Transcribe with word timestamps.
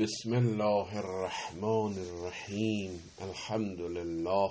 بسم 0.00 0.34
الله 0.34 0.98
الرحمن 0.98 1.92
الرحیم. 1.98 2.90
الحمد 3.18 3.80
لله. 3.80 4.50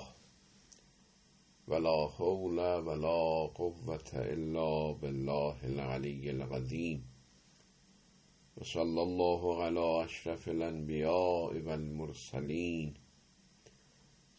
ولا 1.68 2.06
حول 2.06 2.58
ولا 2.58 3.46
قوة 3.54 4.10
الا 4.14 4.92
بالله 5.00 5.54
العلی 5.62 6.30
العظیم. 6.30 7.00
وصلى 8.56 9.00
الله 9.00 9.62
على 9.64 10.04
اشرف 10.04 10.48
الانبیاء 10.48 11.52
والمرسلین 11.64 12.94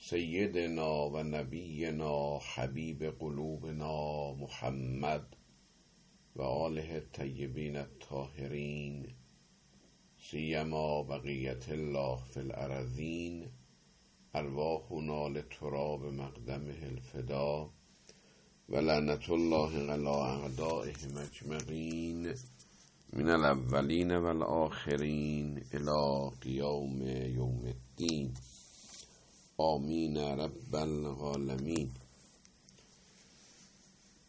سیدنا 0.09 0.91
و 0.91 1.23
نبینا 1.23 2.37
حبیب 2.55 3.19
قلوبنا 3.19 4.33
محمد 4.33 5.35
و 6.35 6.41
آله 6.41 6.93
الطیبین 6.93 7.77
الطاهرین. 7.77 9.20
سیما 10.29 11.03
بقیت 11.03 11.69
الله 11.69 12.17
فی 12.34 12.39
الارضین 12.39 13.49
ارواحنا 14.34 15.27
لتراب 15.27 16.05
مقدمه 16.05 16.84
الفدا 16.84 17.70
و 18.70 18.75
لعنت 18.75 19.30
الله 19.30 19.91
علی 19.91 20.07
اعدائهم 20.07 21.17
اجمعین 21.17 22.34
من 23.13 23.30
الاولین 23.30 24.11
والآخرین 24.16 25.63
الى 25.73 26.30
قیام 26.41 27.02
یوم 27.35 27.66
الدین. 27.66 28.33
آمین 29.58 30.17
رب 30.17 30.75
العالمین. 30.75 31.91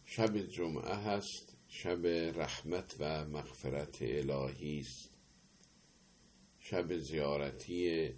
شب 0.05 0.37
جمعه 0.37 0.95
هست 0.95 1.53
شب 1.67 2.05
رحمت 2.35 2.95
و 2.99 3.25
مغفرت 3.25 3.97
الهی 4.01 4.79
است. 4.79 5.12
شب 6.65 6.97
زیارتی 6.97 8.09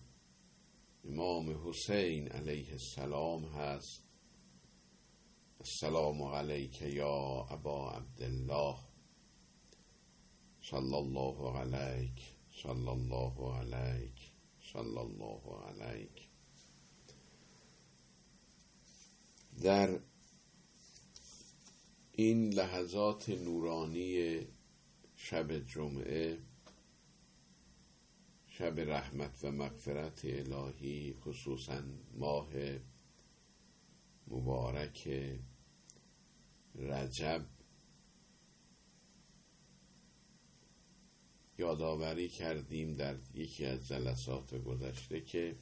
امام 1.04 1.68
حسین 1.68 2.28
علیه 2.28 2.72
السلام 2.72 3.46
هست. 3.46 4.04
السلام 5.60 6.22
علیک 6.22 6.82
یا 6.82 7.46
ابا 7.50 7.92
عبدالله. 7.92 8.78
صلی 10.62 10.96
الله 10.96 11.60
علیک 11.60 12.22
صلی 12.64 12.88
الله 12.88 13.58
علیک 13.58 14.32
صلی 14.74 14.98
الله 14.98 15.44
علیک. 15.68 16.30
در 19.64 20.00
این 22.12 22.54
لحظات 22.54 23.30
نورانی 23.30 24.40
شب 25.16 25.66
جمعه 25.66 26.45
شب 28.58 28.80
رحمت 28.80 29.44
و 29.44 29.52
مغفرت 29.52 30.26
الهی 30.26 31.14
خصوصا 31.14 31.82
ماه 32.14 32.48
مبارک 34.28 35.10
رجب. 36.76 37.46
یادآوری 41.58 42.30
کردیم 42.30 42.94
در 42.94 43.18
یکی 43.34 43.66
از 43.66 43.88
جلسات 43.88 44.56
گذشته 44.56 45.22
که 45.22 45.56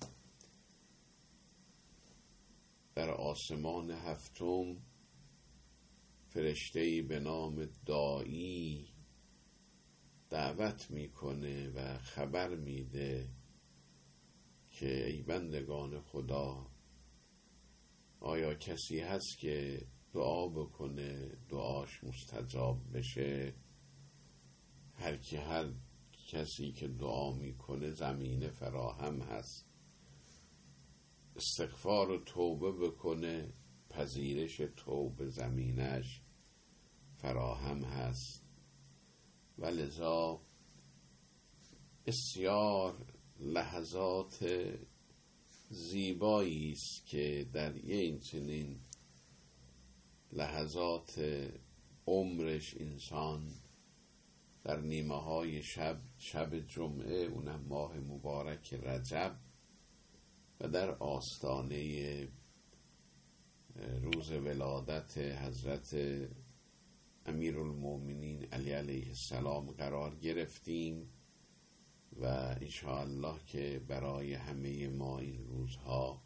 در 2.95 3.09
آسمان 3.09 3.91
هفتم 3.91 4.77
فرشتهای 6.29 7.01
به 7.01 7.19
نام 7.19 7.69
دایی 7.85 8.92
دعوت 10.33 10.91
می‌کنه 10.91 11.69
و 11.69 11.97
خبر 11.97 12.55
میده 12.55 13.29
که 14.69 15.07
ای 15.07 15.21
بندگان 15.21 16.01
خدا 16.01 16.67
آیا 18.19 18.53
کسی 18.53 18.99
هست 18.99 19.37
که 19.37 19.87
دعا 20.13 20.47
بکنه 20.47 21.37
دعاش 21.49 22.03
مستجاب 22.03 22.97
بشه؟ 22.97 23.53
هر 24.93 25.17
کی 25.17 25.37
هر 25.37 25.73
کسی 26.27 26.71
که 26.71 26.87
دعا 26.87 27.33
می‌کنه 27.33 27.91
زمینه 27.91 28.49
فراهم 28.49 29.21
هست. 29.21 29.65
استغفار 31.35 32.11
و 32.11 32.17
توبه 32.17 32.71
بکنه 32.71 33.53
پذیرش 33.89 34.61
توبه 34.77 35.27
زمینش 35.27 36.21
فراهم 37.15 37.83
هست. 37.83 38.42
و 39.57 39.65
لذا 39.65 40.41
بسیار 42.05 42.95
لحظات 43.39 44.45
زیبایی 45.69 46.71
است 46.71 47.05
که 47.05 47.47
در 47.53 47.73
این 47.73 48.19
چنین 48.19 48.79
لحظات 50.31 51.21
عمرش 52.07 52.75
انسان 52.77 53.51
در 54.63 54.79
نیمه 54.81 55.21
های 55.21 55.63
شب 55.63 56.01
شب 56.17 56.59
جمعه 56.67 57.25
اونم 57.25 57.65
ماه 57.69 57.99
مبارک 57.99 58.73
رجب 58.73 59.39
و 60.59 60.67
در 60.67 60.89
آستانه 60.89 62.27
روز 64.01 64.31
ولادت 64.31 65.17
حضرت 65.17 65.95
امیر 67.25 67.59
المومنین 67.59 68.43
علی 68.43 68.71
علیه 68.71 69.07
السلام 69.07 69.71
قرار 69.71 70.15
گرفتیم 70.15 71.09
و 72.21 72.25
انشاءالله 72.61 73.39
که 73.45 73.81
برای 73.87 74.33
همه 74.33 74.87
ما 74.87 75.19
این 75.19 75.47
روزها 75.47 76.23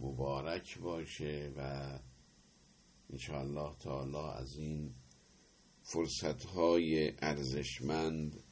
مبارک 0.00 0.78
باشه 0.78 1.52
و 1.56 1.90
انشاءالله 3.10 3.74
تعالی 3.74 4.16
از 4.16 4.56
این 4.56 4.94
فرصتهای 5.82 7.12
ارزشمند 7.18 8.42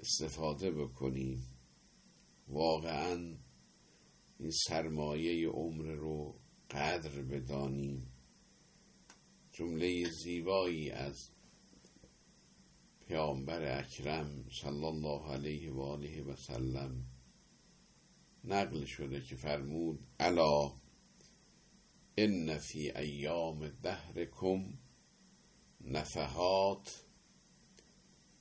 استفاده 0.00 0.70
بکنیم. 0.70 1.42
واقعا 2.48 3.36
این 4.38 4.50
سرمایه 4.50 5.48
عمر 5.48 5.84
رو 5.84 6.40
قدر 6.70 7.22
بدانیم. 7.22 8.12
جمله 9.58 10.10
زیبایی 10.10 10.90
از 10.90 11.30
پیامبر 13.06 13.78
اکرم 13.78 14.48
صلی 14.50 14.84
الله 14.84 15.32
علیه 15.32 15.72
و 15.72 15.80
آله 15.80 16.22
و 16.22 16.36
سلم 16.36 17.06
نقل 18.44 18.84
شده 18.84 19.20
که 19.20 19.36
فرمود 19.36 20.06
الا 20.20 20.72
ان 22.16 22.58
فی 22.58 22.90
ایام 22.90 23.68
دهرکم 23.68 24.78
نفحات 25.80 27.04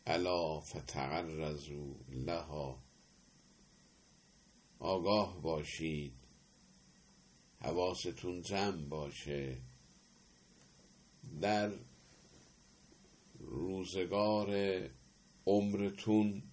الا 0.05 0.59
فتعرضوا 0.59 1.95
لها. 2.09 2.83
آگاه 4.79 5.41
باشید 5.41 6.27
حواستون 7.59 8.41
جمع 8.41 8.87
باشه. 8.87 9.64
در 11.41 11.71
روزگار 13.39 14.49
عمرتون 15.45 16.43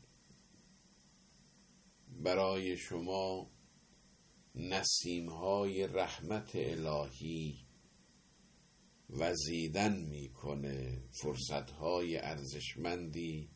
برای 2.09 2.77
شما 2.77 3.51
نسیم 4.55 5.29
های 5.29 5.87
رحمت 5.87 6.51
الهی 6.55 7.67
وزیدن 9.11 9.97
می‌کنه 10.03 11.03
فرصت 11.11 11.71
های 11.71 12.17
ارزشمندی. 12.17 13.51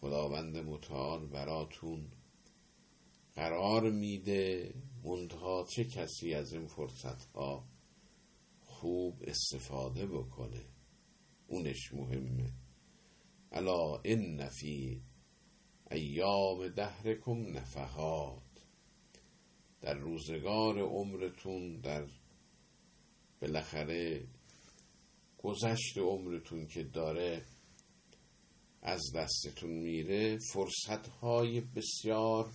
خداوند 0.00 0.56
متعال 0.56 1.26
براتون 1.26 2.10
قرار 3.34 3.90
میده 3.90 4.74
منتها 5.04 5.66
چه 5.70 5.84
کسی 5.84 6.34
از 6.34 6.52
این 6.52 6.66
فرصت 6.66 7.24
ها 7.24 7.68
خوب 8.80 9.22
استفاده 9.22 10.06
بکنه. 10.06 10.64
اونش 11.46 11.92
مهمه. 11.94 12.52
الا 13.52 14.00
ان 14.04 14.48
فی 14.48 15.02
ایام 15.90 16.68
دهرکم 16.68 17.56
نفحات. 17.56 18.42
در 19.80 19.94
روزگار 19.94 20.78
عمرتون 20.78 21.80
در 21.80 22.06
بالاخره 23.42 24.26
گذشت 25.38 25.98
عمرتون 25.98 26.66
که 26.66 26.84
داره 26.84 27.44
از 28.82 29.02
دستتون 29.14 29.70
میره 29.70 30.38
فرصت 30.52 31.08
های 31.08 31.60
بسیار 31.60 32.50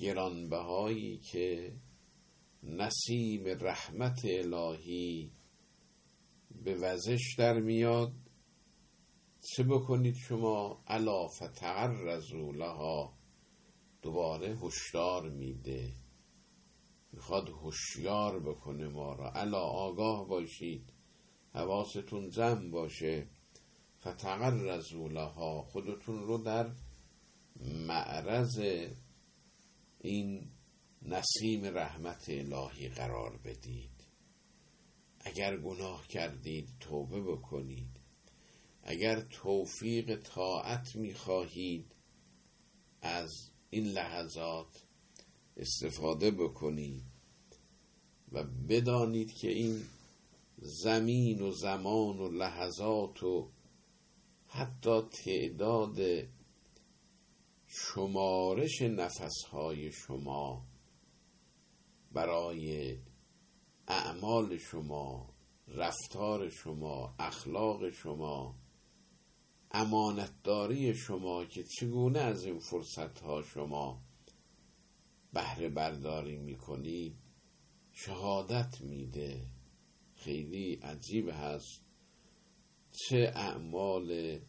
گرانبهایی 0.00 1.18
که 1.18 1.72
نسیم 2.62 3.44
رحمت 3.46 4.20
الهی. 4.24 5.32
به 6.64 6.74
وزش 6.74 7.34
در 7.38 7.60
میاد. 7.60 8.12
چه 9.40 9.62
بکنید 9.62 10.14
شما؟ 10.14 10.82
الا 10.86 11.28
فتعرضوا 11.28 12.50
لها. 12.50 13.18
دوباره 14.02 14.56
هشدار 14.56 15.28
میده. 15.28 15.92
می‌خواد 17.12 17.48
هوشیار 17.48 18.40
بکنه 18.40 18.88
ما 18.88 19.14
را. 19.14 19.30
الا 19.30 19.60
آگاه 19.60 20.28
باشید. 20.28 20.92
حواستون 21.54 22.30
جمع 22.30 22.70
باشه. 22.70 23.26
فتعرضوا 24.00 25.08
لها. 25.08 25.62
خودتون 25.62 26.22
رو 26.22 26.38
در 26.38 26.72
معرض 27.86 28.60
این 30.00 30.50
نسیم 31.04 31.64
رحمت 31.64 32.24
الهی 32.28 32.88
قرار 32.88 33.36
بدید. 33.44 33.90
اگر 35.20 35.56
گناه 35.56 36.06
کردید 36.06 36.68
توبه 36.80 37.20
بکنید. 37.20 38.00
اگر 38.82 39.20
توفیق 39.20 40.22
طاعت 40.22 40.96
می‌خواهید 40.96 41.94
از 43.02 43.50
این 43.70 43.84
لحظات 43.84 44.86
استفاده 45.56 46.30
بکنید 46.30 47.04
و 48.32 48.44
بدانید 48.44 49.32
که 49.34 49.48
این 49.48 49.82
زمین 50.58 51.42
و 51.42 51.50
زمان 51.50 52.18
و 52.18 52.28
لحظات 52.28 53.22
و 53.22 53.50
حتی 54.46 55.02
تعداد 55.02 55.98
شمارش 57.66 58.82
نفسهای 58.82 59.92
شما 59.92 60.71
برای 62.14 62.96
اعمال 63.88 64.56
شما 64.58 65.34
رفتار 65.68 66.48
شما 66.48 67.14
اخلاق 67.18 67.90
شما 67.90 68.58
امانتداری 69.70 70.94
شما 70.94 71.44
که 71.44 71.64
چگونه 71.64 72.18
از 72.18 72.44
این 72.44 72.58
فرصت 72.58 73.18
ها 73.18 73.42
شما 73.42 74.02
بهره 75.32 75.68
برداری 75.68 76.38
می‌کنید 76.38 77.16
شهادت 77.92 78.80
میده؟ 78.80 79.46
خیلی 80.14 80.74
عجیب 80.74 81.28
هست. 81.28 81.84
چه 82.92 83.32
اعمال 83.34 84.40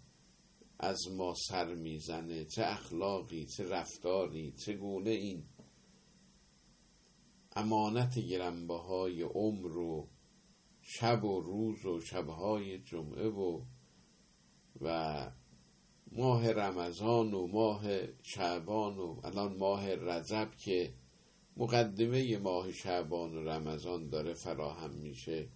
از 0.79 0.99
ما 1.17 1.33
سر 1.49 1.75
می‌زنه 1.75 2.45
چه 2.45 2.63
اخلاقی 2.65 3.45
چه 3.45 3.69
رفتاری 3.69 4.51
چگونه 4.51 5.09
این 5.09 5.45
امانت 7.55 8.19
گرنبهای 8.19 9.21
عمر 9.21 9.77
و 9.77 10.09
شب 10.81 11.23
و 11.23 11.41
روز 11.41 11.85
و 11.85 12.01
شبهای 12.01 12.79
جمعه 12.79 13.29
و 13.29 13.61
و 14.81 15.31
ماه 16.11 16.51
رمضان 16.51 17.33
و 17.33 17.47
ماه 17.47 17.83
شعبان 18.21 18.97
و 18.97 19.19
الان 19.23 19.57
ماه 19.57 19.95
رجب 19.95 20.51
که 20.57 20.93
مقدمه 21.57 22.37
ماه 22.37 22.71
شعبان 22.71 23.35
و 23.35 23.43
رمضان 23.49 24.09
داره 24.09 24.33
فراهم 24.33 24.91
میشه. 24.91 25.49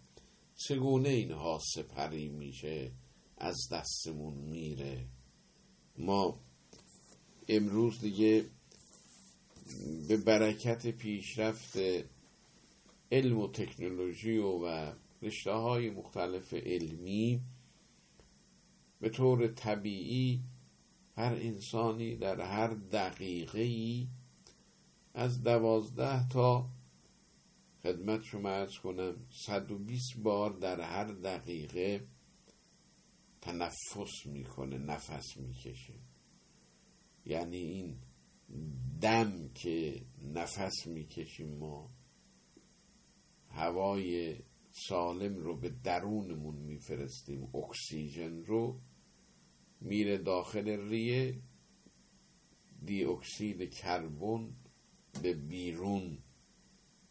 چگونه 0.56 1.10
اینها 1.10 1.60
سپری 1.76 2.30
میشه؟ 2.30 2.92
از 3.38 3.58
دستمون 3.72 4.34
میره. 4.34 5.08
ما 5.98 6.40
امروز 7.48 8.02
دیگه 8.02 8.46
به 10.08 10.18
برکت 10.18 10.88
پیشرفت 10.88 11.78
علم 13.12 13.40
و 13.40 13.48
تکنولوژی 13.48 14.38
و, 14.38 14.94
رشته 15.22 15.52
های 15.52 15.90
مختلف 15.90 16.54
علمی 16.54 17.42
به 19.00 19.10
طور 19.10 19.48
طبیعی 19.48 20.44
هر 21.18 21.34
انسانی 21.34 22.16
در 22.16 22.42
هر 22.42 22.68
دقیقه 22.68 23.60
ای 23.60 24.08
از 25.14 25.44
دوازده 25.44 26.30
تا 26.30 26.70
خدمت 27.84 28.24
شما 28.24 28.50
ارز 28.50 28.78
کنم 28.78 29.16
120 29.30 30.18
بار 30.18 30.50
در 30.50 30.82
هر 30.82 31.06
دقیقه 31.06 32.08
تنفس 33.42 34.26
می‌کنه 34.26 34.78
نفس 34.78 35.38
می‌کشه. 35.38 35.94
یعنی 37.26 37.58
این 37.58 37.98
دم 39.02 39.50
که 39.54 40.06
نفس 40.22 40.88
می‌کشیم 40.88 41.58
ما 41.58 41.92
هوای 43.50 44.38
سالم 44.70 45.36
رو 45.36 45.58
به 45.58 45.70
درونمون 45.70 46.56
میفرستیم 46.56 47.56
اکسیژن 47.56 48.44
رو 48.44 48.82
میره 49.82 50.18
داخل 50.18 50.90
ریه 50.90 51.42
دی 52.86 53.04
اکسید 53.04 53.74
کربن 53.74 54.56
به 55.22 55.34
بیرون 55.34 56.18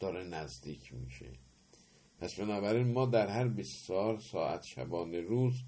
داره 0.00 0.24
نزدیک 0.24 0.94
میشه. 0.94 1.32
پس 2.18 2.40
بنابراین 2.40 2.92
ما 2.92 3.06
در 3.06 3.28
هر 3.28 3.48
24 3.48 4.18
ساعت 4.18 4.62
شبانه 4.62 5.20
روز 5.20 5.64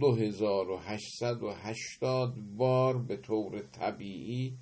2880 0.00 2.34
بار 2.56 3.02
به 3.02 3.16
طور 3.16 3.62
طبیعی 3.62 4.58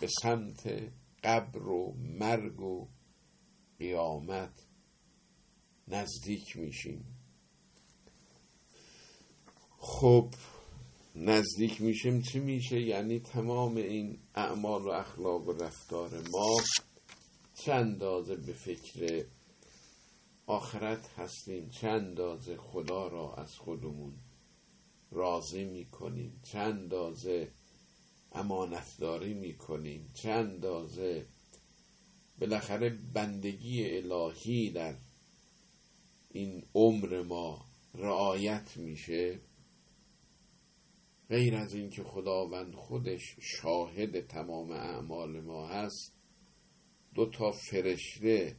به 0.00 0.08
سمت 0.22 0.92
قبر 1.24 1.68
و 1.68 1.94
مرگ 1.96 2.60
و 2.60 2.88
قیامت 3.78 4.66
نزدیک 5.88 6.56
میشیم. 6.56 7.04
خب 9.78 10.34
نزدیک 11.14 11.80
میشیم 11.80 12.22
چی 12.22 12.40
میشه؟ 12.40 12.80
یعنی 12.80 13.20
تمام 13.20 13.76
این 13.76 14.18
اعمال 14.34 14.82
و 14.82 14.88
اخلاق 14.88 15.48
و 15.48 15.52
رفتار 15.52 16.10
ما 16.32 16.56
چه 17.54 17.72
اندازه 17.72 18.36
به 18.36 18.52
فکر 18.52 19.26
آخرت 20.46 21.18
هستیم؟ 21.18 21.68
چه 21.68 21.88
اندازه 21.88 22.56
خدا 22.56 23.08
را 23.08 23.34
از 23.34 23.54
خودمون 23.54 24.14
راضی 25.10 25.64
می‌کنیم؟ 25.64 26.40
چه 26.42 26.58
اندازه 26.58 27.52
امانتداری 28.32 29.34
می‌کنیم. 29.34 30.10
چه 30.14 30.30
اندازه؟ 30.30 31.26
بالاخره 32.40 32.98
بندگی 33.14 33.96
الهی 33.96 34.70
در 34.70 34.96
این 36.30 36.62
عمر 36.74 37.22
ما 37.22 37.64
رعایت 37.94 38.76
میشه. 38.76 39.40
غیر 41.28 41.56
از 41.56 41.74
اینکه 41.74 42.02
خداوند 42.02 42.74
خودش 42.74 43.36
شاهد 43.40 44.26
تمام 44.26 44.70
اعمال 44.70 45.40
ما 45.40 45.66
هست 45.66 46.12
دو 47.14 47.30
تا 47.30 47.52
فرشته 47.52 48.56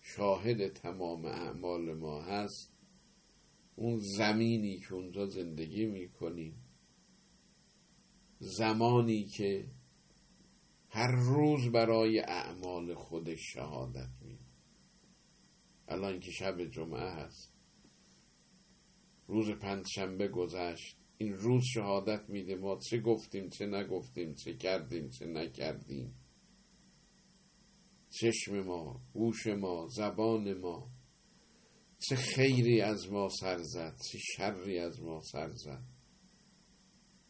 شاهد 0.00 0.68
تمام 0.68 1.24
اعمال 1.24 1.94
ما 1.94 2.22
هست. 2.22 2.72
اون 3.76 3.98
زمینی 3.98 4.80
که 4.80 4.94
اونجا 4.94 5.26
زندگی 5.26 5.86
می‌کنیم. 5.86 6.67
زمانی 8.38 9.24
که 9.24 9.70
هر 10.88 11.12
روز 11.12 11.72
برای 11.72 12.20
اعمال 12.20 12.94
خودش 12.94 13.38
شهادت 13.52 14.10
میده 14.20 14.44
الان 15.88 16.20
که 16.20 16.30
شب 16.30 16.64
جمعه 16.64 17.10
هست 17.10 17.52
روز 19.26 19.50
پنجشنبه 19.50 20.28
گذشت 20.28 20.96
این 21.18 21.34
روز 21.34 21.64
شهادت 21.64 22.30
میده 22.30 22.56
ما 22.56 22.78
چه 22.90 23.00
گفتیم 23.00 23.48
چه 23.48 23.66
نگفتیم 23.66 24.34
چه 24.34 24.54
کردیم 24.54 25.08
چه 25.08 25.26
نکردیم. 25.26 26.14
چشم 28.10 28.60
ما 28.60 29.00
گوش 29.12 29.46
ما 29.46 29.88
زبان 29.88 30.54
ما 30.54 30.90
چه 31.98 32.16
خیری 32.16 32.80
از 32.80 33.12
ما 33.12 33.28
سر 33.40 33.58
زد 33.62 33.96
چه 34.12 34.18
شری 34.18 34.78
از 34.78 35.02
ما 35.02 35.20
سر 35.20 35.48
زد. 35.48 35.97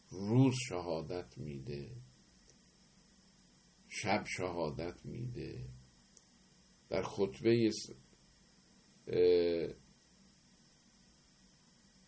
روز 0.09 0.55
شهادت 0.69 1.37
میده 1.37 1.95
شب 3.89 4.23
شهادت 4.25 5.05
میده. 5.05 5.69
در 6.89 7.03
خطبه 7.03 7.71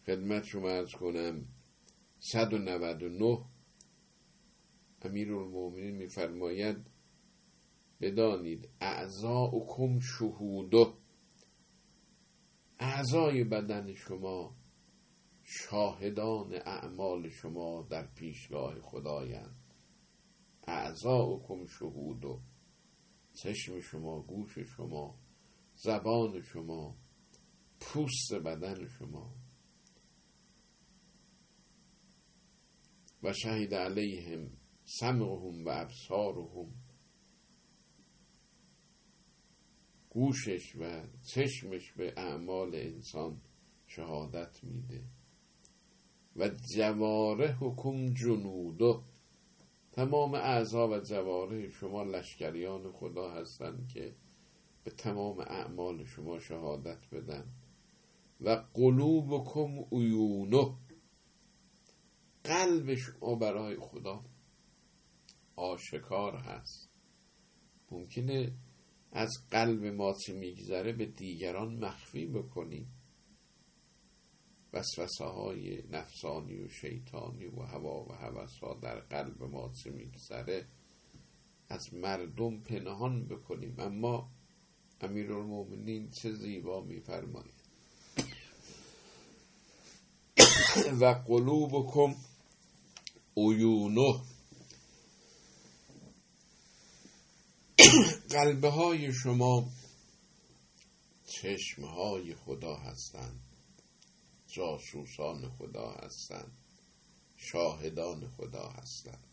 خدمت 0.05 0.43
شما 0.43 0.69
ارز 0.69 0.91
کنم 0.91 1.47
199 2.19 3.45
امیر 5.01 5.33
المومنین 5.33 5.95
میفرماید 5.95 6.77
بدانید 8.01 8.69
اعضاءکم 8.81 9.99
شهوده 9.99 10.93
اعضای 12.79 13.43
بدن 13.43 13.93
شما 13.93 14.60
شاهدان 15.53 16.53
اعمال 16.53 17.29
شما 17.29 17.87
در 17.89 18.07
پیشگاه 18.07 18.79
خدایند. 18.79 19.73
اعضاءکم 20.67 21.65
شهودو 21.65 22.41
چشم 23.33 23.79
شما 23.79 24.21
گوش 24.21 24.59
شما 24.59 25.19
زبان 25.75 26.41
شما 26.41 26.97
پوست 27.79 28.33
بدن 28.45 28.87
شما. 28.87 29.35
و 33.23 33.33
شهید 33.33 33.73
علیهم 33.73 34.57
سمعهم 34.83 35.65
و 35.65 35.69
ابصارهم. 35.69 36.73
گوشش 40.09 40.75
و 40.75 41.07
چشمش 41.33 41.91
به 41.91 42.13
اعمال 42.17 42.75
انسان 42.75 43.41
شهادت 43.87 44.63
میده. 44.63 45.20
و 46.35 46.49
جواره 46.49 47.57
حکم 47.59 48.13
جنودو 48.13 49.03
تمام 49.91 50.33
اعضا 50.33 50.87
و 50.87 50.99
جواره 50.99 51.69
شما 51.69 52.03
لشکریان 52.03 52.91
خدا 52.91 53.31
هستند 53.31 53.87
که 53.87 54.15
به 54.83 54.91
تمام 54.91 55.39
اعمال 55.39 56.05
شما 56.05 56.39
شهادت 56.39 57.09
بدن. 57.11 57.45
و 58.41 58.49
قلوبکم 58.73 59.85
عیونو 59.91 60.75
قلب 62.43 62.95
شما 62.95 63.35
برای 63.35 63.77
خدا 63.79 64.23
آشکار 65.55 66.35
هست. 66.35 66.89
ممکنه 67.91 68.53
از 69.11 69.31
قلب 69.51 69.85
ما 69.85 70.13
چه 70.13 70.33
میگذره 70.33 70.93
به 70.93 71.05
دیگران 71.05 71.85
مخفی 71.85 72.25
بکنیم 72.25 73.00
وسوسه 74.73 75.25
های 75.25 75.83
نفسانی 75.89 76.57
و 76.57 76.69
شیطانی 76.69 77.45
و 77.45 77.61
هوا 77.61 78.05
و 78.05 78.11
هوس 78.11 78.57
ها 78.61 78.79
در 78.81 78.99
قلب 78.99 79.43
ما 79.43 79.71
چه 79.83 79.89
میگذره 79.91 80.67
از 81.69 81.93
مردم 81.93 82.59
پنهان 82.59 83.25
بکنیم. 83.25 83.75
اما 83.79 84.31
امیر 85.01 85.33
المومنین 85.33 86.09
چه 86.09 86.33
زیبا 86.33 86.81
میفرماید. 86.81 87.61
و 91.01 91.05
قلوبکم 91.05 92.15
عیونه. 93.37 94.21
قلبه 98.29 98.69
های 98.69 99.13
شما 99.13 99.69
چشم 101.27 101.85
های 101.85 102.35
خدا 102.35 102.75
هستند. 102.75 103.50
جاسوسان 104.53 105.49
خدا 105.49 105.91
هستند. 105.91 106.57
شاهدان 107.37 108.27
خدا 108.27 108.69
هستند. 108.69 109.27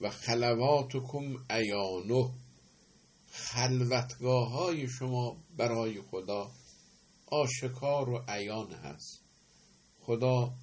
و 0.00 0.10
خلواتکم 0.10 1.44
ایانو 1.50 2.30
خلوتگاه 3.26 4.50
های 4.50 4.88
شما 4.88 5.36
برای 5.56 6.02
خدا 6.02 6.50
آشکار 7.26 8.08
و 8.08 8.24
عیان 8.28 8.72
هست. 8.72 9.20
خدا 10.00 10.54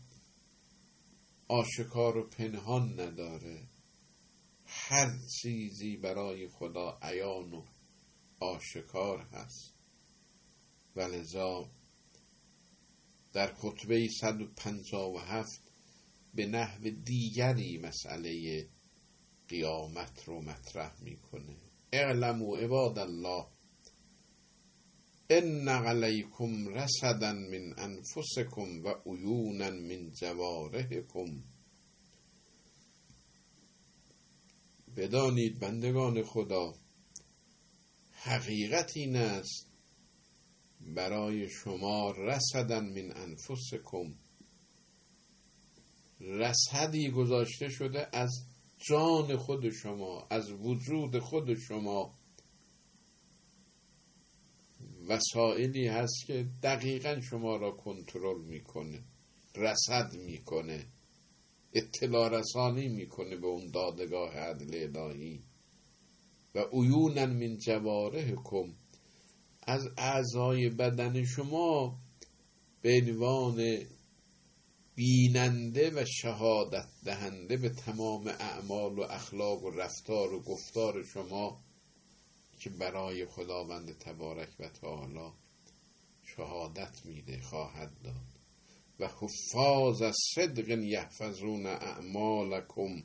آشکار 1.47 2.17
و 2.17 2.29
پنهان 2.29 2.99
نداره. 2.99 3.67
هر 4.65 5.19
چیزی 5.41 5.97
برای 5.97 6.47
خدا 6.47 6.99
عیان 7.01 7.53
و 7.53 7.65
آشکار 8.39 9.19
هست. 9.19 9.73
ولذا 10.95 11.69
در 13.33 13.53
خطبه 13.53 14.07
157 14.07 15.61
به 16.33 16.45
نحو 16.45 16.89
دیگری 16.89 17.77
مسئله 17.77 18.65
قیامت 19.49 20.23
رو 20.25 20.41
مطرح 20.41 21.03
می‌کنه. 21.03 21.55
اعلموا 21.91 22.57
عباد 22.57 22.99
الله 22.99 23.45
ان 25.29 25.67
علیکم 25.69 26.67
رسدا 26.67 27.33
من 27.33 27.73
انفسکم 27.77 28.85
و 28.85 28.93
عیونا 29.05 29.69
من 29.69 30.11
جوارحکم. 30.11 31.43
بدانید 34.97 35.59
بندگان 35.59 36.23
خدا 36.23 36.75
حقیقت 38.11 38.91
این 38.97 39.15
است 39.15 39.72
برای 40.87 41.49
شما 41.49 42.11
رسدن 42.11 42.83
من 42.83 43.17
انفسکم. 43.17 44.15
رسدی 46.19 47.11
گذاشته 47.11 47.69
شده 47.69 48.17
از 48.17 48.45
جان 48.77 49.37
خود 49.37 49.69
شما 49.69 50.27
از 50.29 50.51
وجود 50.51 51.19
خود 51.19 51.53
شما. 51.53 52.13
وسائلی 55.07 55.87
هست 55.87 56.25
که 56.27 56.47
دقیقا 56.63 57.21
شما 57.21 57.55
را 57.55 57.71
کنترل 57.71 58.41
می‌کنه 58.41 59.03
رسد 59.55 60.15
می‌کنه 60.15 60.87
اطلاع 61.73 62.29
رسانی 62.29 62.87
می‌کنه 62.87 63.37
به 63.37 63.47
اون 63.47 63.71
دادگاه 63.71 64.33
عدل 64.37 64.97
الهی. 64.97 65.43
و 66.55 66.59
عیونا 66.59 67.25
من 67.25 67.57
جوارحکم. 67.57 68.73
از 69.67 69.89
اعضای 69.97 70.69
بدن 70.69 71.25
شما 71.25 71.99
به 72.81 73.01
عنوان 73.01 73.79
بیننده 74.95 75.89
و 75.89 76.05
شهادت 76.05 76.87
دهنده 77.05 77.57
به 77.57 77.69
تمام 77.69 78.27
اعمال 78.27 78.99
و 78.99 79.01
اخلاق 79.01 79.63
و 79.63 79.69
رفتار 79.69 80.33
و 80.33 80.39
گفتار 80.39 81.03
شما 81.03 81.63
که 82.59 82.69
برای 82.69 83.25
خداوند 83.25 83.97
تبارک 83.97 84.49
و 84.59 84.69
تعالی 84.69 85.31
شهادت 86.23 87.05
میده 87.05 87.41
خواهد 87.41 87.91
داد. 88.03 88.33
و 88.99 89.07
حفاظ 89.07 90.03
صدق 90.35 90.69
یحفظون 90.69 91.65
اعمالکم 91.65 93.03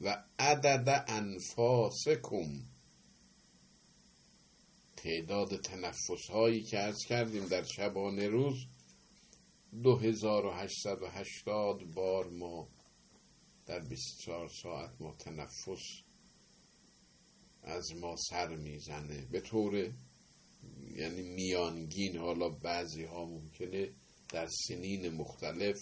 و 0.00 0.24
عدد 0.38 1.04
انفاسکم. 1.08 2.62
تعداد 5.02 5.60
تنفس 5.60 6.30
هایی 6.30 6.62
که 6.62 6.78
از 6.78 6.96
کردیم 7.08 7.46
در 7.46 7.64
شبانه 7.64 8.28
روز 8.28 8.66
2880 9.82 11.84
بار 11.94 12.30
ما 12.30 12.68
در 13.66 13.80
24 13.80 14.48
ساعت 14.62 15.00
ما 15.00 15.14
تنفس 15.18 15.82
از 17.62 17.96
ما 17.96 18.16
سر 18.16 18.56
می‌زنه. 18.56 19.26
به 19.30 19.40
طور 19.40 19.92
یعنی 20.96 21.22
میانگین 21.22 22.16
حالا 22.16 22.48
بعضی 22.48 23.04
ها 23.04 23.24
ممکنه 23.24 23.92
در 24.28 24.48
سنین 24.68 25.08
مختلف 25.08 25.76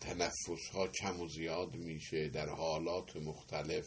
تنفس 0.00 0.68
ها 0.72 0.88
کم 0.88 1.20
و 1.20 1.28
زیاد 1.28 1.76
میشه 1.76 2.28
در 2.28 2.48
حالات 2.48 3.16
مختلف 3.16 3.86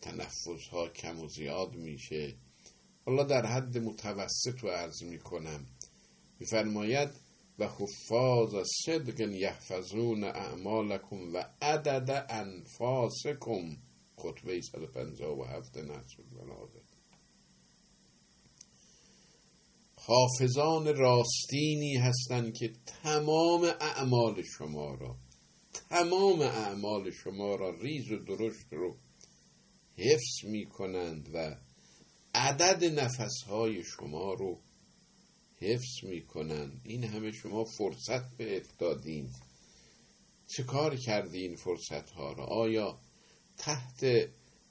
تنفس 0.00 0.68
ها 0.70 0.88
کم 0.88 1.20
و 1.20 1.28
زیاد 1.28 1.74
میشه. 1.74 2.36
حالا 3.06 3.24
در 3.24 3.46
حد 3.46 3.78
متوسط 3.78 4.60
رو 4.60 4.68
عرض 4.68 5.02
می‌کنم. 5.02 5.66
میفرماید 6.40 7.10
و 7.58 7.68
حفاظ 7.68 8.54
صدق 8.84 9.20
یحفظون 9.20 10.24
اعمالکم 10.24 11.34
و 11.34 11.44
عدد 11.62 12.26
انفاسکم 12.28 13.76
خطبه 14.16 14.60
157 14.60 15.76
نصر 15.76 16.16
البلاغه 16.18 16.82
حافظان 19.96 20.96
راستینی 20.96 21.96
هستند 21.96 22.54
که 22.54 22.72
تمام 23.02 23.64
اعمال 23.80 24.42
شما 24.42 24.94
را 24.94 25.16
تمام 25.88 26.40
اعمال 26.40 27.10
شما 27.10 27.54
را 27.54 27.70
ریز 27.70 28.12
و 28.12 28.16
درشت 28.16 28.72
رو 28.72 28.96
حفظ 29.96 30.44
می 30.44 30.66
کنند 30.66 31.30
و 31.34 31.56
عدد 32.34 32.84
نفسهای 32.84 33.84
شما 33.84 34.34
رو 34.34 34.60
حفظ 35.56 36.04
می 36.04 36.26
کنند 36.26 36.80
این 36.84 37.04
همه 37.04 37.32
شما 37.32 37.64
فرصت 37.64 38.36
به 38.36 38.62
دادین. 38.78 39.30
چه 40.46 40.62
کار 40.62 40.96
کردین 40.96 41.56
فرصت 41.56 42.10
ها 42.10 42.32
را 42.32 42.44
آیا 42.44 43.00
تحت 43.56 44.04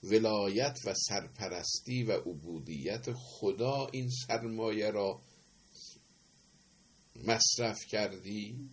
ولایت 0.04 0.78
و 0.86 0.94
سرپرستی 0.94 2.04
و 2.04 2.12
عبودیت 2.12 3.14
خدا 3.14 3.88
این 3.92 4.10
سرمایه 4.10 4.92
را 4.92 5.22
مصرف 7.16 7.86
کردی 7.86 8.70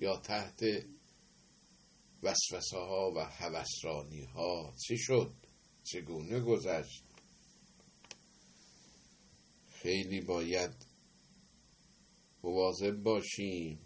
یا 0.00 0.16
تحت 0.16 0.64
وسوسه 2.22 2.76
ها 2.76 3.12
و 3.16 3.18
هوسرانی 3.18 4.24
ها 4.24 4.74
چه 4.88 4.96
شد؟ 4.96 5.32
چگونه 5.84 6.40
گذشت؟ 6.40 7.04
خیلی 9.84 10.20
باید 10.20 10.86
مواظب 12.42 13.02
باشیم 13.02 13.78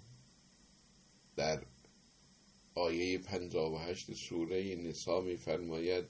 در 1.37 1.67
آیه 2.75 3.19
58 3.19 4.13
سوره 4.15 4.77
نسا 4.77 5.21
میفرماید 5.21 6.05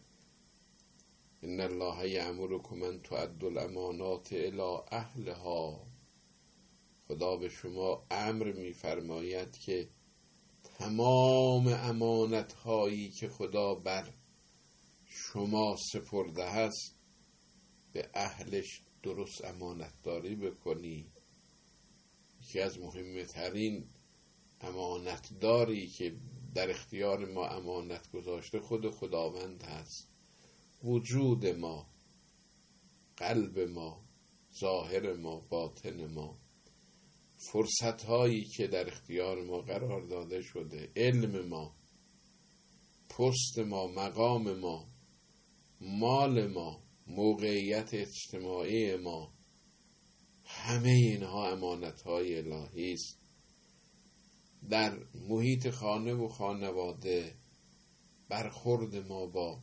ان 1.43 1.61
الله 1.61 2.11
یامرکم 2.11 2.83
ان 2.83 3.01
تؤدوا 3.01 3.49
الامانات 3.49 4.33
الى 4.33 4.83
اهلها. 4.93 5.87
خدا 7.09 7.37
به 7.37 7.49
شما 7.49 8.07
امر 8.11 8.53
میفرماید 8.53 9.59
که 9.59 9.89
تمام 10.79 11.69
امانت 11.69 12.53
هایی 12.53 13.11
که 13.11 13.29
خدا 13.29 13.75
بر 13.75 14.13
شما 15.07 15.77
سپرده 15.93 16.51
هست 16.51 16.95
به 17.93 18.11
اهلش 18.15 18.83
درست 19.03 19.45
امانتداری 19.45 20.35
بکنی. 20.35 21.07
یکی 22.43 22.61
از 22.61 22.79
مهمترین 22.79 23.89
امانتداری 24.61 25.87
که 25.87 26.17
در 26.55 26.71
اختیار 26.71 27.33
ما 27.33 27.49
امانت 27.49 28.11
گذاشته 28.11 28.61
خود 28.61 28.91
خداوند 28.91 29.63
هست. 29.63 30.09
وجود 30.85 31.47
ما 31.47 31.87
قلب 33.17 33.59
ما 33.59 34.05
ظاهر 34.61 35.13
ما 35.13 35.41
باطن 35.41 36.07
ما. 36.07 36.39
فرصت 37.37 38.03
هایی 38.03 38.45
که 38.45 38.67
در 38.67 38.89
اختیار 38.89 39.43
ما 39.43 39.59
قرار 39.61 40.03
داده 40.03 40.43
شده. 40.43 40.93
علم 40.97 41.49
ما 41.49 41.75
پست 43.09 43.59
ما 43.59 43.87
مقام 43.87 44.53
ما 44.53 44.87
مال 45.81 46.47
ما 46.47 46.88
موقعیت 47.09 47.95
اجتماعی 47.95 48.97
ما. 48.97 49.33
همه 50.45 50.89
اینها 50.89 51.51
امانت 51.51 52.03
های 52.03 52.39
الهی 52.39 52.93
است. 52.93 53.19
در 54.71 54.99
محیط 55.29 55.71
خانه 55.71 56.13
و 56.15 56.29
خانواده 56.29 57.35
برخورد 58.29 58.97
ما 58.97 59.27
با 59.27 59.63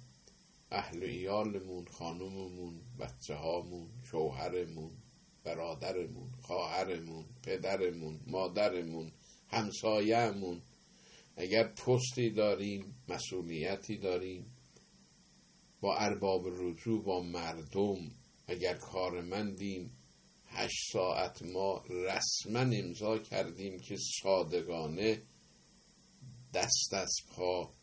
اهل 0.71 1.03
ایالمون 1.03 1.86
خانممون 1.86 2.81
بچه 2.99 3.36
هامون 3.36 3.89
شوهرمون 4.03 4.91
برادرمون 5.43 6.31
خواهرمون 6.41 7.25
پدرمون 7.43 8.19
مادرمون 8.27 9.12
همسایهمون. 9.47 10.62
اگر 11.38 11.63
پستی 11.67 12.29
داریم 12.29 12.95
مسئولیتی 13.08 13.97
داریم 13.97 14.55
با 15.86 15.98
ارباب 15.98 16.48
رجوع 16.48 17.04
با 17.04 17.21
مردم 17.21 18.12
اگر 18.48 18.74
کارمندیم 18.74 19.98
هشت 20.45 20.91
ساعت 20.93 21.43
ما 21.43 21.84
رسما 21.89 22.60
امضا 22.60 23.17
کردیم 23.17 23.80
که 23.80 23.95
صادقانه 24.21 25.21
دست 26.54 26.93
از 26.93 27.15
پا 27.36 27.74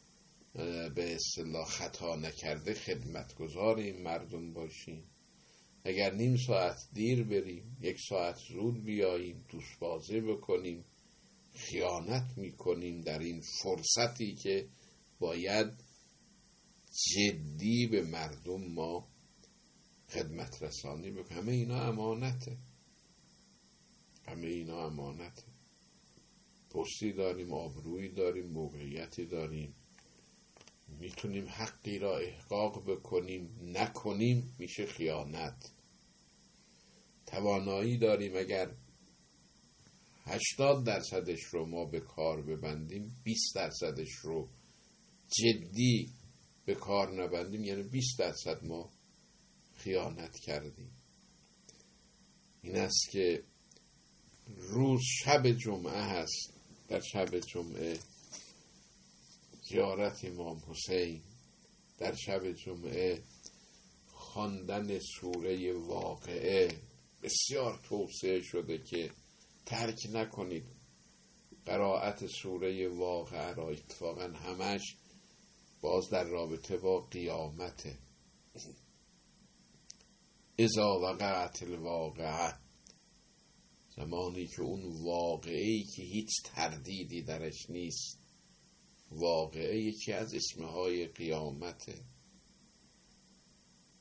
به 0.95 1.15
اصطلاح 1.15 1.65
خطا 1.65 2.17
نکرده 2.17 2.75
خدمتگزار 2.75 3.77
این 3.77 4.03
مردم 4.03 4.53
باشیم. 4.53 5.03
اگر 5.85 6.15
نیم 6.15 6.37
ساعت 6.37 6.77
دیر 6.93 7.25
بریم 7.25 7.77
یک 7.81 7.97
ساعت 8.09 8.37
زود 8.37 8.85
بیاییم 8.85 9.45
دوست 9.49 9.79
بازی 9.81 10.21
بکنیم 10.21 10.85
خیانت 11.55 12.39
می‌کنیم 12.39 13.01
در 13.01 13.19
این 13.19 13.41
فرصتی 13.63 14.35
که 14.35 14.69
باید 15.19 15.92
جدی 16.93 17.87
به 17.87 18.03
مردم 18.03 18.65
ما 18.65 19.09
خدمت 20.09 20.63
رسانی 20.63 21.11
بکنیم 21.11 21.39
همه 21.39 21.53
اینا 21.53 21.81
امانته. 21.83 22.57
همه 24.27 24.47
اینا 24.47 24.87
امانته. 24.87 25.43
پستی 26.71 27.13
داریم 27.13 27.53
آبرویی 27.53 28.09
داریم 28.09 28.47
موقعیتی 28.47 29.27
داریم. 29.27 29.75
می‌تونیم 30.89 31.49
حقی 31.49 31.99
را 31.99 32.19
احقاق 32.19 32.91
بکنیم 32.91 33.59
نکنیم 33.63 34.57
میشه 34.59 34.87
خیانت. 34.87 35.73
توانایی 37.27 37.99
داریم 37.99 38.37
اگر 38.37 38.75
هشتاد 40.25 40.85
درصدش 40.85 41.41
رو 41.45 41.67
ما 41.67 41.85
به 41.85 42.01
کار 42.01 42.43
ببندیم 42.43 43.17
20 43.25 43.55
درصدش 43.55 44.11
رو 44.23 44.49
جدی 45.29 46.13
به 46.65 46.75
کار 46.75 47.23
نبندیم 47.23 47.65
یعنی 47.65 47.83
20 47.83 48.19
درصد 48.19 48.65
ما 48.65 48.91
خیانت 49.77 50.39
کردیم. 50.39 50.91
این 52.63 52.77
است 52.77 53.11
که 53.11 53.43
روز 54.57 55.01
شب 55.25 55.47
جمعه 55.47 56.03
هست 56.03 56.53
در 56.89 57.01
شب 57.01 57.39
جمعه 57.39 57.99
زیارت 59.69 60.25
امام 60.25 60.63
حسین 60.69 61.23
در 61.99 62.15
شب 62.15 62.53
جمعه 62.53 63.23
خواندن 64.07 64.99
سوره 64.99 65.73
واقعه. 65.73 66.79
بسیار 67.23 67.81
توصیه 67.85 68.43
شده 68.43 68.79
که 68.79 69.11
ترک 69.67 70.07
نکنید. 70.13 70.67
قرائت 71.67 72.27
سوره 72.27 72.89
واقعه 72.89 73.55
را 73.55 73.69
اتفاقا 73.69 74.29
همش 74.29 74.97
باز 75.83 76.11
در 76.11 76.25
رابطه 76.25 76.77
با 76.77 77.01
قیامته 77.01 77.99
ازا 80.59 81.01
وقعت 81.01 81.63
الواقعه 81.63 82.55
زمانی 83.97 84.47
که 84.47 84.63
اون 84.63 85.03
واقعی 85.05 85.85
که 85.85 86.03
هیچ 86.03 86.31
تردیدی 86.45 87.23
درش 87.23 87.71
نیست 87.71 88.19
واقعه 89.11 89.79
یکی 89.79 90.13
از 90.13 90.35
اسمهای 90.35 91.07
قیامته 91.07 92.05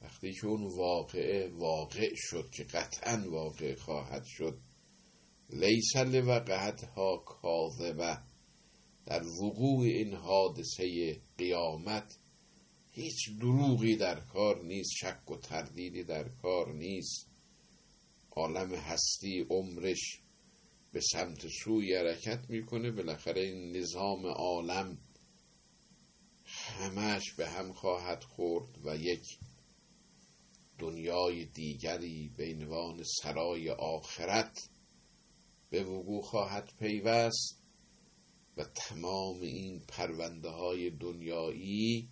وقتی 0.02 0.34
که 0.34 0.48
اون 0.48 0.78
واقعه 0.78 1.50
واقع 1.50 2.12
شد 2.16 2.50
که 2.50 2.64
قطعا 2.64 3.26
واقع 3.30 3.76
خواهد 3.76 4.24
شد 4.26 4.62
لیس 5.50 5.96
لوقعت 5.96 6.84
ها 6.84 7.18
کاذبه. 7.18 8.31
در 9.06 9.28
وقوع 9.28 9.86
این 9.86 10.14
حادثه 10.14 11.18
قیامت 11.38 12.18
هیچ 12.92 13.30
دروغی 13.40 13.96
در 13.96 14.20
کار 14.20 14.64
نیست 14.64 14.92
شک 14.92 15.32
و 15.32 15.38
تردیدی 15.38 16.04
در 16.04 16.30
کار 16.30 16.74
نیست. 16.74 17.28
عالم 18.32 18.74
هستی 18.74 19.46
عمرش 19.50 20.22
به 20.92 21.02
سمت 21.02 21.48
سوی 21.48 21.96
حرکت 21.96 22.50
می‌کنه 22.50 22.92
بالاخره 22.92 23.42
این 23.42 23.78
نظام 23.78 24.26
عالم 24.26 24.98
همش 26.46 27.34
به 27.34 27.50
هم 27.50 27.74
خواهد 27.74 28.24
خورد 28.24 28.86
و 28.86 28.96
یک 28.98 29.40
دنیای 30.80 31.46
دیگری 31.46 32.32
به 32.38 32.54
عنوان 32.54 33.04
سرای 33.04 33.70
آخرت 33.70 34.70
به 35.70 35.84
وقوع 35.84 36.22
خواهد 36.22 36.74
پیوست. 36.80 37.61
و 38.58 38.64
تمام 38.64 39.42
این 39.42 39.82
پرونده 39.88 40.50
های 40.50 40.90
دنیایی 40.90 42.10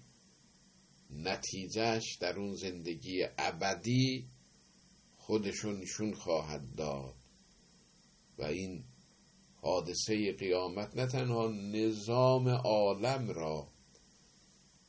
نتیجهش 1.10 2.18
در 2.22 2.40
اون 2.40 2.56
زندگی 2.56 3.26
ابدی 3.38 4.30
خودشون 5.18 5.80
نشون 5.80 6.14
خواهد 6.14 6.76
داد. 6.76 7.16
و 8.38 8.44
این 8.44 8.84
حادثه 9.62 10.32
قیامت 10.32 10.96
نه 10.96 11.08
تنها 11.08 11.48
نظام 11.48 12.48
عالم 12.48 13.30
را 13.30 13.68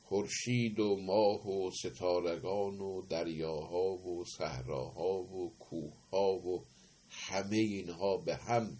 خورشید 0.03 0.81
و 0.81 0.97
ماه 0.97 1.49
و 1.49 1.71
ستارگان 1.71 2.81
و 2.81 3.07
دریاها 3.07 3.97
و 3.97 4.25
صحراها 4.25 5.23
و 5.23 5.55
کوهها 5.59 6.33
و 6.33 6.65
همه 7.09 7.57
اینها 7.57 8.17
به 8.17 8.37
هم 8.37 8.79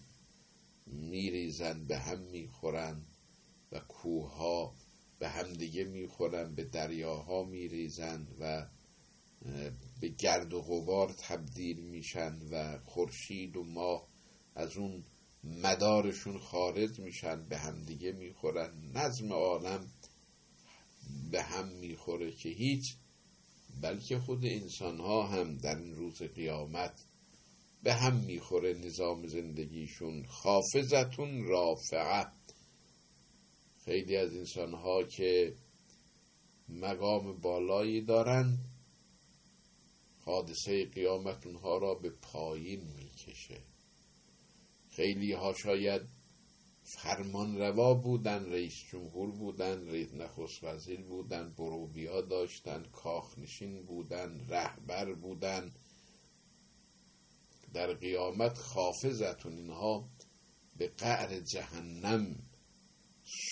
میریزند 0.93 1.87
به 1.87 1.99
هم 1.99 2.19
می‌خورند 2.19 3.07
و 3.73 3.81
کوهها 3.81 4.75
به 5.19 5.29
همدیگه 5.29 5.85
می‌خورن 5.85 6.55
به 6.55 6.65
دریاها 6.65 7.45
میریزند 7.45 8.37
و 8.41 8.67
به 10.01 10.09
گرد 10.09 10.55
و 10.55 10.63
غبار 10.63 11.13
تبدیل 11.13 11.81
میشن 11.81 12.39
و 12.51 12.79
خورشید 12.79 13.57
و 13.57 13.65
ماه 13.65 14.09
از 14.55 14.77
اون 14.77 15.05
مدارشون 15.45 16.39
خارج 16.39 17.01
میشن 17.01 17.49
به 17.49 17.59
همدیگه 17.59 18.13
می‌خورن. 18.13 18.93
نظم 18.95 19.33
عالم 19.33 19.87
به 21.31 21.43
هم 21.43 21.69
می‌خوره 21.69 22.33
که 22.33 22.49
هیچ 22.49 22.97
بلکه 23.83 24.19
خود 24.19 24.45
انسان 24.45 25.01
ها 25.01 25.27
هم 25.27 25.57
در 25.59 25.77
این 25.79 25.95
روز 25.95 26.23
قیامت 26.23 27.05
به 27.83 27.95
هم 27.95 28.17
می‌خوره 28.17 28.75
نظام 28.75 29.27
زندگیشون. 29.27 30.27
خافزتون 30.27 31.45
رافعه. 31.45 32.27
خیلی 33.85 34.17
از 34.17 34.35
انسان 34.35 34.75
ها 34.75 35.03
که 35.05 35.55
مقام 36.69 37.41
بالایی 37.41 38.01
دارند 38.01 38.59
حادثه 40.25 40.85
قیامت 40.85 41.47
اونها 41.47 41.79
را 41.79 41.95
به 41.95 42.11
پایین 42.11 42.81
می‌کشه. 42.97 43.61
خیلی 44.91 45.33
ها 45.33 45.55
شاید 45.55 46.03
فرمان 46.83 47.59
روا 47.59 47.95
بودن 47.95 48.53
رئیس 48.53 48.75
جمهور 48.93 49.31
بودن 49.31 49.89
رئیس 49.89 50.15
نخست 50.15 50.65
وزیر 50.65 51.01
بودن 51.01 51.55
بروبیا 51.59 52.21
داشتن 52.21 52.83
کاخنشین 52.93 53.83
بودن 53.83 54.47
رهبر 54.49 55.15
بودن. 55.15 55.73
در 57.73 57.95
قیامت 57.95 58.59
خافزتون 58.59 59.57
اینها 59.57 60.09
به 60.77 60.89
قعر 60.89 61.41
جهنم 61.41 62.37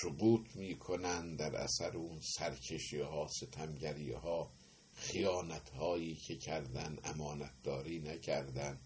سقوط 0.01 0.57
می‌کنن 0.57 1.37
در 1.37 1.57
اثر 1.57 1.97
اون 1.97 2.21
سرکشی 2.21 3.01
ها 3.01 3.27
ستمگری 3.29 4.13
ها 4.13 4.53
خیانت 4.93 5.71
هایی 5.71 6.15
که 6.15 6.37
کردن 6.37 6.99
امانتداری 7.05 7.99
نکردن. 7.99 8.81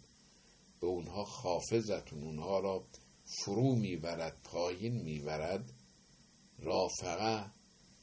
به 0.80 0.86
اونها 0.86 1.24
خافزتون 1.24 2.24
اونها 2.24 2.60
را 2.60 2.86
فرو 3.24 3.76
می‌برد 3.76 4.40
پایین 4.44 5.02
می‌برد. 5.02 5.72
رافقه 6.58 7.52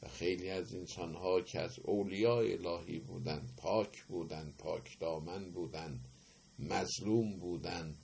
و 0.01 0.07
خیلی 0.07 0.49
از 0.49 0.73
انسان 0.75 1.15
ها 1.15 1.41
که 1.41 1.59
از 1.59 1.79
اولیاء 1.79 2.43
الهی 2.43 2.99
بودن 2.99 3.47
پاک 3.57 4.03
بودن 4.03 4.53
پاک 4.57 4.99
دامن 4.99 5.51
بودن 5.51 6.03
مظلوم 6.59 7.39
بودن 7.39 7.95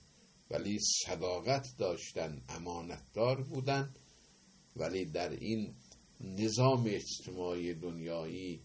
ولی 0.50 0.78
صداقت 0.78 1.76
داشتن 1.78 2.42
امانتدار 2.48 3.42
بودن. 3.42 3.94
ولی 4.76 5.04
در 5.04 5.30
این 5.30 5.74
نظام 6.20 6.84
اجتماعی 6.86 7.74
دنیایی 7.74 8.62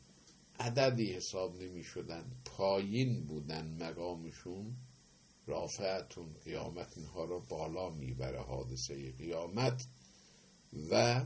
عددی 0.60 1.13
حساب 1.13 1.62
نمی 1.62 1.84
شدن. 1.84 2.32
پایین 2.45 3.23
بودن 3.23 3.84
مقامشون. 3.84 4.75
رافعتون 5.47 6.34
قیامت 6.34 6.97
اینها 6.97 7.25
را 7.25 7.39
بالا 7.39 7.89
می‌بره 7.89 8.41
حادثه 8.41 9.12
قیامت 9.12 9.88
و 10.91 11.25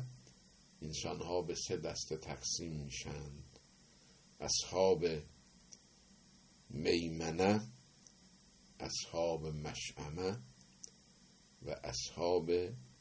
انسان 0.81 1.21
ها 1.21 1.41
به 1.41 1.55
سه 1.55 1.77
دسته 1.77 2.17
تقسیم 2.17 2.71
میشند 2.71 3.59
اصحاب 4.39 5.05
میمنه 6.69 7.61
اصحاب 8.85 9.45
مشعمه 9.45 10.39
و 11.61 11.69
اصحاب 11.83 12.51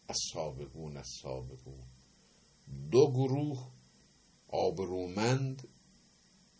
السابقون 0.08 0.96
السابقون. 0.96 1.84
دو 2.90 3.12
گروه 3.12 3.70
آبرومند 4.48 5.68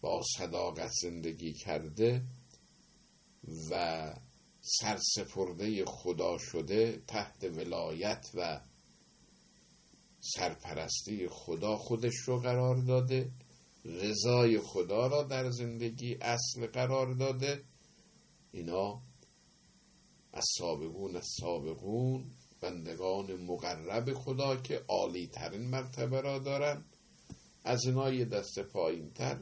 با 0.01 0.23
صداقت 0.37 0.91
زندگی 1.03 1.53
کرده 1.53 2.25
و 3.71 4.15
سرسپرده 4.61 5.85
خدا 5.85 6.39
شده 6.39 7.03
تحت 7.07 7.45
ولایت 7.45 8.31
و 8.35 8.61
سرپرستی 10.21 11.29
خدا 11.29 11.77
خودش 11.77 12.15
رو 12.27 12.39
قرار 12.41 12.77
داده. 12.77 13.31
رضای 13.85 14.59
خدا 14.59 15.07
را 15.07 15.23
در 15.23 15.51
زندگی 15.51 16.15
اصل 16.21 16.67
قرار 16.67 17.15
داده. 17.15 17.65
اینا 18.53 19.03
از 20.35 20.45
سابقون 20.59 21.17
از 21.17 21.27
سابقون 21.41 22.25
بندگان 22.61 23.37
مقرب 23.37 24.15
خدا 24.15 24.57
که 24.57 24.85
عالی 24.89 25.27
ترین 25.27 25.61
مرتبه 25.61 26.21
را 26.21 26.39
دارن 26.39 26.85
از 27.65 27.87
اینا 27.87 28.13
یه 28.13 28.25
دست 28.25 28.59
پایین 28.59 29.11
تر 29.11 29.41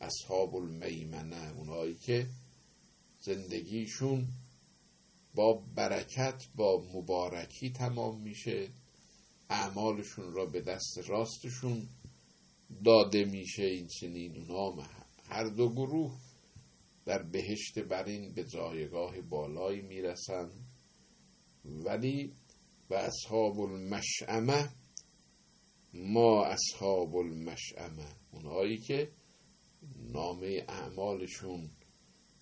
اصحاب 0.00 0.54
المیمنه 0.54 1.58
اونایی 1.58 1.94
که 1.94 2.26
زندگیشون 3.20 4.28
با 5.34 5.62
برکت 5.74 6.46
با 6.54 6.84
مبارکی 6.94 7.70
تمام 7.70 8.20
میشه. 8.20 8.68
اعمالشون 9.50 10.32
را 10.32 10.46
به 10.46 10.60
دست 10.60 10.98
راستشون 11.06 11.88
داده 12.84 13.24
میشه. 13.24 13.64
این 13.64 13.86
چنین 13.86 14.36
اونا 14.36 14.82
هر 15.28 15.44
دو 15.44 15.68
گروه 15.68 16.20
در 17.04 17.22
بهشت 17.22 17.78
برین 17.78 18.34
به 18.34 18.44
جایگاه 18.44 19.20
بالایی 19.20 19.82
می‌رسن. 19.82 20.50
ولی 21.64 22.32
و 22.90 22.94
اصحاب 22.94 23.60
المشعمه 23.60 24.68
ما 25.94 26.44
اصحاب 26.44 27.16
المشعمه 27.16 28.06
اونهایی 28.32 28.78
که 28.78 29.10
نامه 29.96 30.64
اعمالشون 30.68 31.70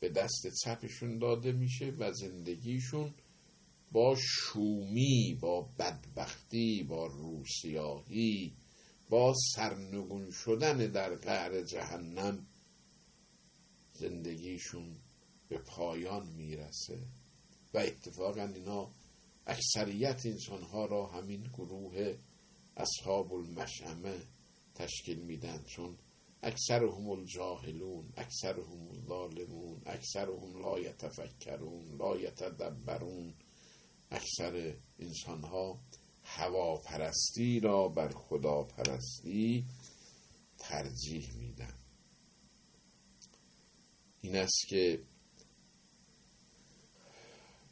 به 0.01 0.09
دست 0.09 0.47
چپشون 0.65 1.19
داده 1.19 1.53
میشه 1.53 1.91
و 1.99 2.13
زندگیشون 2.13 3.15
با 3.93 4.17
شومی 4.19 5.39
با 5.41 5.69
بدبختی 5.79 6.83
با 6.83 7.07
روسیاهی 7.07 8.53
با 9.11 9.35
سرنگون 9.55 10.31
شدن 10.31 10.79
در 10.79 11.15
قعر 11.15 11.63
جهنم 11.63 12.47
زندگیشون 13.95 14.97
به 15.49 15.59
پایان 15.59 16.27
می‌رسه. 16.27 16.99
و 17.75 17.79
اتفاقا 17.79 18.43
اینا 18.55 18.91
اکثریت 19.47 20.27
انسانها 20.27 20.87
را 20.87 21.07
همین 21.07 21.43
گروه 21.43 22.17
اصحاب 22.77 23.33
المشعمه 23.33 24.27
تشکیل 24.75 25.19
میدن. 25.19 25.65
چون 25.67 25.99
اکثرهم 26.43 27.11
الجاهلون 27.11 28.13
اکثرهم 28.17 28.89
الظالمون 28.89 29.83
اکثرهم 29.87 30.63
لا 30.63 30.79
یتفکرون 30.79 31.99
لا 31.99 32.17
یتدبرون. 32.17 33.35
اکثر 34.11 34.77
انسان 34.99 35.45
ها 35.45 35.81
هواپرستی 36.25 37.61
را 37.61 37.89
بر 37.89 38.09
خدا 38.09 38.63
پرستی 38.63 39.67
ترجیح 40.59 41.33
میدن. 41.37 41.82
این 44.25 44.37
است 44.37 44.67
که 44.69 45.03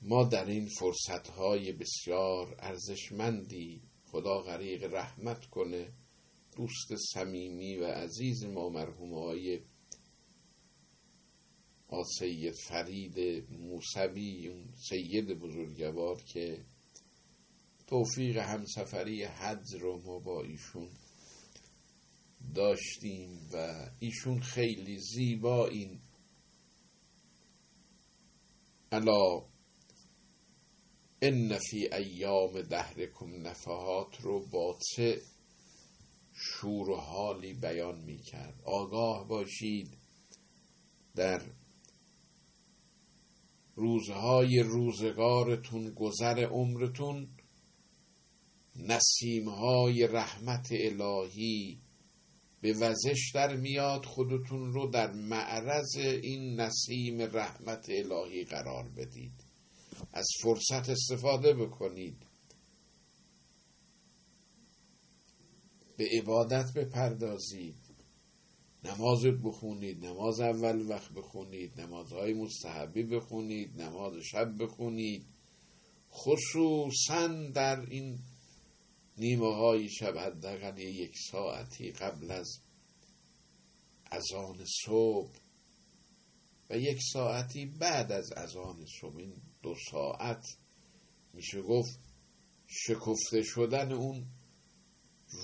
ما 0.03 0.25
در 0.25 0.45
این 0.45 0.69
فرصت 0.69 1.29
های 1.29 1.73
بسیار 1.73 2.57
ارزشمندی 2.59 3.83
خدا 4.07 4.39
غریق 4.43 4.95
رحمت 4.95 5.47
کنه 5.47 5.93
دوست 6.57 6.97
صمیمی 7.15 7.77
و 7.77 7.87
عزیز 7.87 8.45
ما 8.45 8.69
مرحوم 8.69 9.15
های 9.15 9.61
سید 12.19 12.55
فرید 12.55 13.49
موسوی 13.51 14.65
سید 14.89 15.39
بزرگوار 15.39 16.23
که 16.23 16.65
توفیق 17.87 18.37
همسفری 18.37 19.25
حج 19.25 19.75
رو 19.75 20.03
ما 20.03 20.19
با 20.19 20.43
ایشون 20.43 20.89
داشتیم 22.55 23.49
و 23.53 23.87
ایشون 24.01 24.41
خیلی 24.41 24.99
زیبا 24.99 25.69
این 25.69 26.01
علا 28.93 29.43
ان 31.23 31.59
فی 31.59 31.89
ایام 31.95 32.63
دهرکم 32.63 33.47
نفحات 33.47 34.21
رو 34.21 34.47
با 34.47 34.79
چه 34.89 35.23
شور 36.33 36.91
و 36.91 36.97
حالی 36.97 37.55
بیان 37.55 38.01
می 38.05 38.23
آگاه 38.65 39.29
باشید 39.29 39.99
در 41.15 41.43
روزهای 43.75 44.59
روزگارتون 44.59 45.91
گذر 45.95 46.45
عمرتون 46.45 47.29
نسیمهای 48.77 50.07
رحمت 50.07 50.69
الهی 50.71 51.81
به 52.61 52.73
وزش 52.73 53.31
در 53.35 53.57
میاد 53.57 54.05
خودتون 54.05 54.73
رو 54.73 54.91
در 54.91 55.13
معرض 55.13 55.97
این 55.97 56.61
نسیم 56.61 57.21
رحمت 57.21 57.87
الهی 57.91 58.45
قرار 58.45 58.89
بدید. 58.89 59.45
از 60.13 60.29
فرصت 60.43 60.89
استفاده 60.89 61.55
بکنید. 61.55 62.27
به 65.97 66.09
عبادت 66.13 66.73
بپردازید. 66.77 67.77
نماز 68.85 69.25
بخونید 69.25 70.07
نماز 70.07 70.41
اول 70.41 70.89
وقت 70.89 71.13
بخونید 71.13 71.81
نمازهای 71.81 72.33
مستحبی 72.33 73.03
بخونید 73.03 73.83
نماز 73.83 74.15
شب 74.17 74.63
بخونید. 74.63 75.27
خصوصا 76.13 77.29
در 77.55 77.81
این 77.91 78.19
نیمه 79.19 79.55
های 79.55 79.89
شب 79.89 80.19
حداقل 80.19 80.79
یک 80.79 81.15
ساعتی 81.31 81.91
قبل 81.91 82.31
از 82.31 82.61
اذان 84.13 84.65
صبح 84.85 85.33
و 86.71 86.79
یک 86.79 86.99
ساعتی 87.13 87.67
بعد 87.67 88.13
از 88.13 88.33
اذان 88.33 88.87
صبح 89.01 89.17
این 89.17 89.43
دو 89.63 89.75
ساعت 89.91 90.45
میشه 91.35 91.63
گفت 91.63 91.99
شکفته 92.67 93.43
شدن 93.43 93.93
اون 93.93 94.27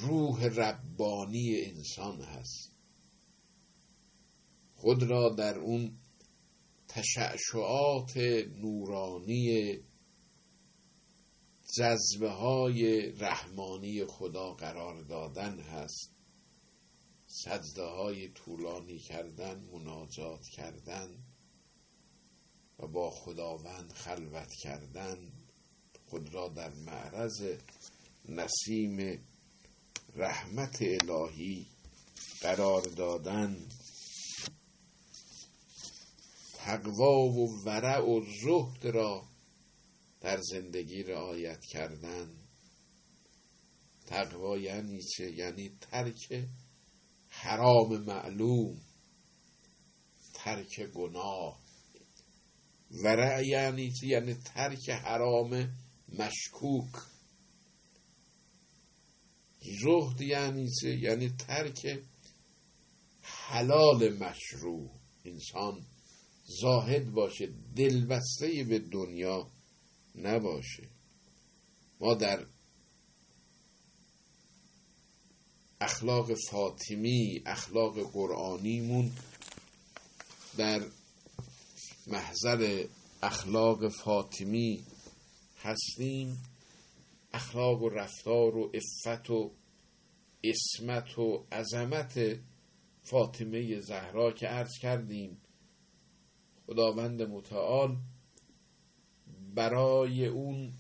روح 0.01 0.45
ربانی 0.45 1.61
انسان 1.65 2.21
هست. 2.21 2.73
خود 4.75 5.03
را 5.03 5.35
در 5.39 5.59
اون 5.59 5.99
تشعشعات 6.89 8.17
نورانی 8.57 9.79
جذبه 11.75 12.31
های 12.31 13.11
رحمانی 13.11 14.05
خدا 14.05 14.53
قرار 14.53 15.03
دادن 15.03 15.61
هست. 15.61 16.11
سجده 17.27 17.85
های 17.85 18.29
طولانی 18.29 18.99
کردن 18.99 19.61
مناجات 19.73 20.43
کردن 20.57 21.25
و 22.79 22.87
با 22.87 23.11
خداوند 23.11 23.93
خلوت 23.93 24.53
کردن 24.63 25.33
خود 26.07 26.35
را 26.35 26.49
در 26.49 26.75
معرض 26.75 27.59
نسیم 28.29 29.27
رحمت 30.15 30.79
الهی 30.83 31.67
قرار 32.41 32.83
دادن. 32.83 33.69
تقوا 36.55 37.19
و 37.19 37.65
ورع 37.65 38.01
و 38.01 38.23
زهد 38.43 38.87
را 38.87 39.36
در 40.27 40.41
زندگی 40.41 41.03
رعایت 41.03 41.65
کردن 41.65 42.31
تقوا 44.07 44.59
یعنی 44.59 45.03
چه؟ 45.03 45.31
یعنی 45.31 45.79
ترک 45.81 46.49
حرام 47.29 47.97
معلوم 47.97 48.81
ترک 50.35 50.81
گناه 50.81 51.61
ورع 52.91 53.47
یعنی 53.47 53.93
چه؟ 53.93 54.07
یعنی 54.07 54.35
ترک 54.35 54.91
حرام 54.91 55.77
مشکوک 56.09 56.93
زهد 59.83 60.21
یعنی 60.21 60.71
چه؟ 60.81 60.97
یعنی 60.97 61.29
ترک 61.29 61.99
حلال 63.23 64.19
مشروع 64.19 64.91
انسان 65.25 65.87
زاهد 66.45 67.11
باشه 67.11 67.49
دلبسته 67.77 68.65
به 68.69 68.79
دنیا 68.79 69.56
نباشه. 70.17 70.89
ما 72.01 72.15
در 72.15 72.47
اخلاق 75.81 76.35
فاطمی 76.51 77.43
اخلاق 77.47 78.13
قرآنیمون 78.13 79.13
در 80.57 80.83
محضر 82.07 82.87
اخلاق 83.23 83.89
فاطمی 83.89 84.85
هستیم. 85.63 86.43
اخلاق 87.33 87.83
و 87.83 87.89
رفتار 87.89 88.57
و 88.57 88.73
افت 88.75 89.31
و 89.31 89.53
اسمت 90.45 91.19
و 91.19 91.47
عظمت 91.53 92.39
فاطمه 93.03 93.81
زهرا 93.81 94.33
که 94.33 94.47
عرض 94.47 94.79
کردیم 94.79 95.41
خداوند 96.67 97.23
متعال 97.23 97.97
برای 99.57 100.27
اون 100.27 100.73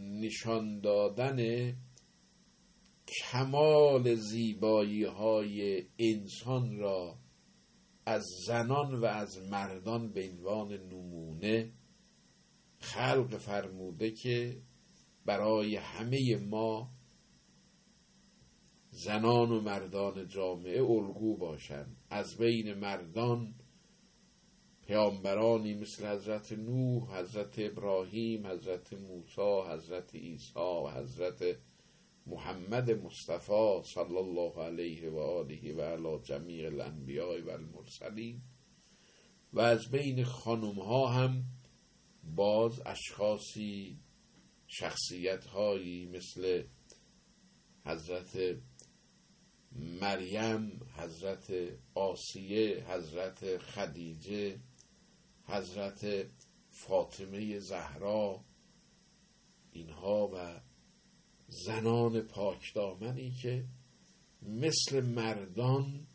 نشان 0.00 0.80
دادن 0.80 1.72
کمال 3.08 4.14
زیبایی 4.14 5.04
های 5.04 5.86
انسان 5.98 6.78
را 6.78 7.18
از 8.06 8.24
زنان 8.46 8.94
و 8.94 9.04
از 9.04 9.38
مردان 9.50 10.12
به 10.12 10.30
عنوان 10.30 10.72
نمونه 10.72 11.72
خلق 12.78 13.36
فرموده 13.36 14.10
که 14.10 14.62
برای 15.24 15.76
همه 15.76 16.36
ما 16.36 16.90
زنان 18.90 19.50
و 19.50 19.60
مردان 19.60 20.28
جامعه 20.28 20.82
الگو 20.82 21.36
باشند. 21.36 21.96
از 22.10 22.36
بین 22.36 22.74
مردان 22.74 23.54
پیامبرانی 24.86 25.74
مثل 25.74 26.06
حضرت 26.06 26.52
نوح 26.52 27.18
حضرت 27.18 27.54
ابراهیم 27.58 28.46
حضرت 28.46 28.92
موسی 28.92 29.70
حضرت 29.70 30.14
عیسی 30.14 30.58
و 30.58 30.88
حضرت 30.88 31.56
محمد 32.26 32.90
مصطفی 32.90 33.80
صلی 33.94 34.16
الله 34.16 34.62
علیه 34.62 35.10
و 35.10 35.18
آله 35.18 35.74
و 35.74 35.80
علی 35.80 36.22
جمیع 36.22 36.66
الانبیاء 36.66 37.40
و 37.40 37.50
المرسلین. 37.50 38.42
و 39.52 39.60
از 39.60 39.90
بین 39.90 40.24
خانم 40.24 40.78
ها 40.80 41.08
هم 41.08 41.44
باز 42.36 42.82
اشخاصی 42.86 43.98
شخصیت 44.66 45.44
هایی 45.44 46.06
مثل 46.06 46.62
حضرت 47.84 48.56
مریم 49.72 50.80
حضرت 50.96 51.52
آسیه 51.94 52.84
حضرت 52.90 53.58
خدیجه 53.58 54.60
حضرت 55.46 56.30
فاطمه 56.70 57.58
زهرا 57.58 58.44
اینها 59.72 60.30
و 60.34 60.60
زنان 61.48 62.20
پاکدامنی 62.20 63.30
که 63.30 63.64
مثل 64.42 65.00
مردان 65.06 66.06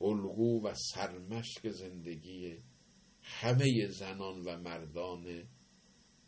الگو 0.00 0.62
و 0.62 0.74
سرمشق 0.94 1.70
زندگی 1.70 2.58
همه 3.22 3.88
زنان 3.88 4.42
و 4.42 4.58
مردان 4.58 5.48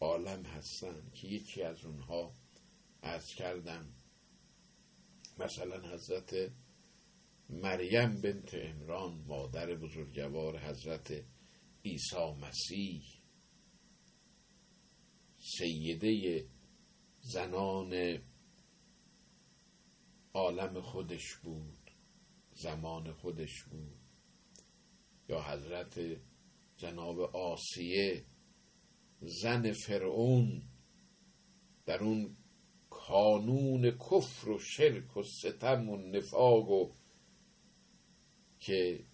عالم 0.00 0.42
هستند 0.42 1.12
که 1.14 1.28
یکی 1.28 1.62
از 1.62 1.84
اونها 1.84 2.34
از 3.02 3.26
کردم. 3.26 3.94
مثلا 5.38 5.92
حضرت 5.94 6.52
مریم 7.50 8.20
بنت 8.20 8.54
امران 8.54 9.24
مادر 9.26 9.74
بزرگوار 9.74 10.58
حضرت 10.58 11.24
عیسی 11.84 12.32
مسیح. 12.40 13.02
سیده 15.38 16.44
زنان 17.20 18.18
عالم 20.34 20.80
خودش 20.80 21.36
بود 21.36 21.90
زمان 22.52 23.12
خودش 23.12 23.62
بود. 23.62 24.00
یا 25.28 25.42
حضرت 25.42 26.00
جناب 26.76 27.20
آسیه 27.20 28.24
زن 29.20 29.72
فرعون 29.72 30.62
در 31.86 31.98
اون 31.98 32.36
کانون 32.90 33.90
کفر 33.90 34.48
و 34.48 34.58
شرک 34.58 35.16
و 35.16 35.22
ستم 35.22 35.88
و 35.88 35.96
نفاق 35.96 36.70
و 36.70 36.92
که 38.60 39.04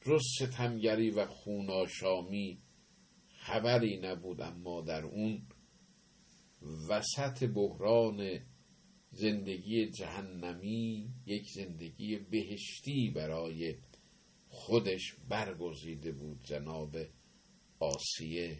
جز 0.00 0.20
ستمگری 0.38 1.10
و 1.10 1.26
خوناشامی 1.26 2.62
خبری 3.28 4.00
نبود 4.00 4.40
اما 4.40 4.80
در 4.80 5.04
اون 5.04 5.46
وسط 6.88 7.44
بحران 7.44 8.40
زندگی 9.10 9.90
جهنمی 9.90 11.10
یک 11.26 11.50
زندگی 11.50 12.16
بهشتی 12.16 13.10
برای 13.10 13.76
خودش 14.48 15.14
برگزیده 15.28 16.12
بود 16.12 16.42
جناب 16.42 16.96
آسیه. 17.78 18.58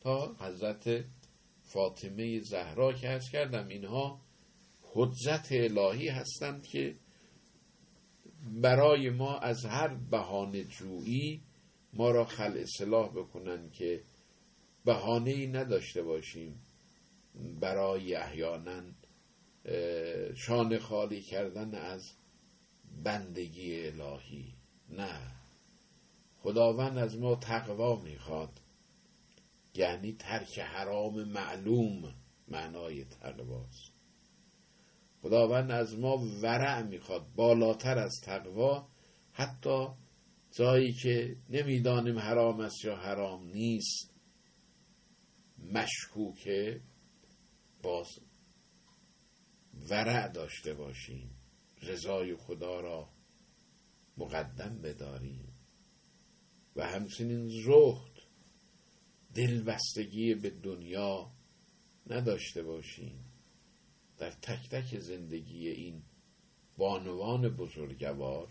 تا 0.00 0.36
حضرت 0.40 1.04
فاطمه 1.62 2.40
زهرا 2.40 2.92
که 2.92 3.20
کردم 3.32 3.68
اینها 3.68 4.23
حجت 4.96 5.48
الهی 5.50 6.08
هستند 6.08 6.66
که 6.66 6.96
برای 8.62 9.10
ما 9.10 9.38
از 9.38 9.64
هر 9.64 9.88
بهانه 9.94 10.64
جویی 10.64 11.42
ما 11.92 12.10
را 12.10 12.24
خل 12.24 12.56
اصلاح 12.56 13.08
بکنن 13.08 13.70
که 13.70 14.04
بهانه 14.84 15.30
ای 15.30 15.46
نداشته 15.46 16.02
باشیم 16.02 16.60
برای 17.60 18.14
احیانا 18.14 18.82
شان 20.34 20.78
خالی 20.78 21.22
کردن 21.22 21.74
از 21.74 22.12
بندگی 23.04 23.86
الهی. 23.86 24.54
نه. 24.90 25.20
خداوند 26.42 26.98
از 26.98 27.18
ما 27.18 27.34
تقوا 27.34 27.96
می‌خواد. 27.96 28.60
یعنی 29.74 30.12
ترک 30.12 30.58
حرام 30.58 31.24
معلوم 31.24 32.14
معنای 32.48 33.04
تقواست. 33.04 33.93
خداوند 35.24 35.70
از 35.70 35.98
ما 35.98 36.16
ورع 36.42 36.82
می‌خواد 36.82 37.34
بالاتر 37.34 37.98
از 37.98 38.20
تقوا. 38.24 38.88
حتی 39.32 39.86
جایی 40.50 40.92
که 40.92 41.36
نمی‌دانیم 41.50 42.18
حرام 42.18 42.60
است 42.60 42.84
یا 42.84 42.96
حرام 42.96 43.46
نیست 43.48 44.14
مشکوکه 45.58 46.80
باز 47.82 48.06
ورع 49.90 50.28
داشته 50.28 50.74
باشیم 50.74 51.30
رضای 51.82 52.36
خدا 52.36 52.80
را 52.80 53.08
مقدم 54.16 54.78
بداریم. 54.82 55.52
و 56.76 56.86
همچنین 56.86 57.48
زهد 57.48 58.12
دلبستگی 59.34 60.34
به 60.34 60.50
دنیا 60.50 61.30
نداشته 62.06 62.62
باشیم. 62.62 63.23
در 64.24 64.30
تک 64.30 64.68
تک 64.68 64.98
زندگی 64.98 65.68
این 65.68 66.02
بانوان 66.78 67.48
بزرگوار 67.48 68.48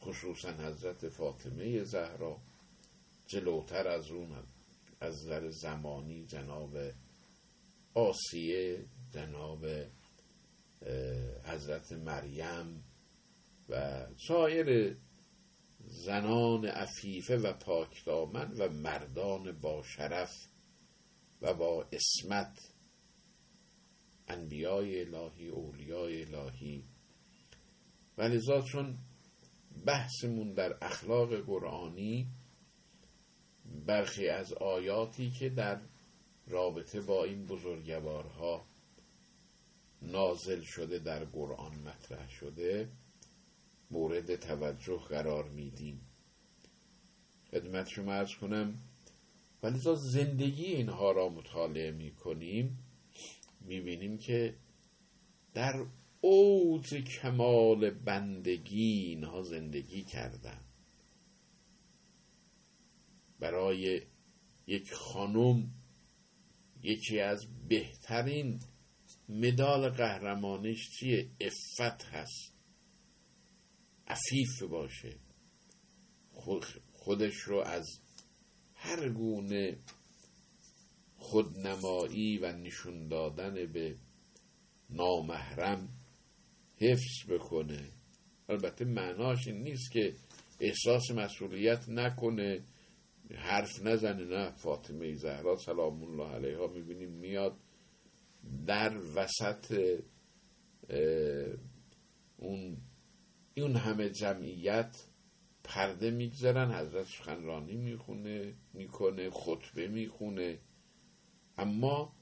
خصوصا 0.00 0.52
حضرت 0.52 1.08
فاطمه 1.08 1.84
زهرا 1.84 2.40
جلوتر 3.26 3.88
از 3.88 4.10
اون 4.10 4.36
از 5.00 5.26
نظر 5.26 5.50
زمانی 5.50 6.26
جناب 6.26 6.76
آسیه 7.94 8.84
جناب 9.14 9.66
حضرت 11.44 11.92
مریم 11.92 12.84
و 13.68 14.06
سایر 14.28 14.96
زنان 15.86 16.64
عفیفه 16.64 17.36
و 17.36 17.52
پاکدامن 17.52 18.52
و 18.58 18.68
مردان 18.68 19.52
با 19.52 19.82
شرف 19.82 20.50
و 21.42 21.54
با 21.54 21.86
اسمت 21.92 22.69
انبیای 24.30 25.00
الهی 25.00 25.48
اولیای 25.48 26.24
الهی. 26.24 26.84
و 28.18 28.22
لذا 28.22 28.60
چون 28.60 28.98
بحثمون 29.86 30.52
در 30.52 30.76
اخلاق 30.82 31.34
قرآنی 31.34 32.26
برخی 33.86 34.28
از 34.28 34.52
آیاتی 34.52 35.30
که 35.30 35.48
در 35.48 35.80
رابطه 36.46 37.00
با 37.00 37.24
این 37.24 37.46
بزرگوارها 37.46 38.66
نازل 40.02 40.60
شده 40.60 40.98
در 40.98 41.24
قرآن 41.24 41.74
مطرح 41.74 42.30
شده 42.30 42.88
مورد 43.90 44.36
توجه 44.36 45.00
قرار 45.08 45.48
میدیم. 45.48 46.00
خدمت 47.50 47.88
شما 47.88 48.12
ارز 48.12 48.34
کنم 48.40 48.78
ولی 49.62 49.78
زندگی 49.96 50.64
اینها 50.64 51.12
را 51.12 51.28
مطالعه 51.28 51.90
می 51.90 52.10
کنیم 52.10 52.78
می 53.60 53.80
بینیم 53.80 54.18
که 54.18 54.56
در 55.54 55.86
اوج 56.20 56.94
کمال 56.94 57.90
بندگی 57.90 58.82
اینها 58.82 59.42
زندگی 59.42 60.02
کردن. 60.02 60.60
برای 63.38 64.02
یک 64.66 64.92
خانم 64.92 65.74
یکی 66.82 67.20
از 67.20 67.46
بهترین 67.68 68.60
مدال 69.28 69.88
قهرمانش 69.88 70.90
چیه؟ 70.90 71.30
افت 71.40 72.04
هست. 72.04 72.54
عفیف 74.06 74.62
باشه. 74.62 75.16
خودش 76.92 77.34
رو 77.34 77.58
از 77.58 77.86
هر 78.74 79.08
گونه 79.08 79.78
خودنمایی 81.20 82.38
و 82.38 82.52
نشون 82.52 83.08
دادن 83.08 83.72
به 83.72 83.96
نامحرم 84.90 85.88
حفظ 86.76 87.30
بکنه. 87.30 87.88
البته 88.48 88.84
معناش 88.84 89.46
این 89.46 89.62
نیست 89.62 89.92
که 89.92 90.14
احساس 90.60 91.10
مسئولیت 91.10 91.88
نکنه 91.88 92.62
حرف 93.34 93.82
نزنه. 93.82 94.24
نه 94.24 94.50
فاطمه 94.50 95.14
زهرا 95.14 95.56
سلام 95.56 96.02
الله 96.02 96.34
علیها 96.34 96.66
می‌بینیم 96.66 97.10
میاد 97.10 97.56
در 98.66 98.96
وسط 99.14 99.98
اون 102.36 102.76
اون 103.56 103.76
همه 103.76 104.10
جمعیت 104.10 105.06
پرده 105.64 106.10
می‌گذارن 106.10 106.72
حضرت 106.72 107.06
سخنرانی 107.06 107.76
می‌خونه 107.76 108.54
می‌کنه 108.74 109.30
خطبه 109.30 109.88
می‌خونه. 109.88 110.58
اما 111.60 112.16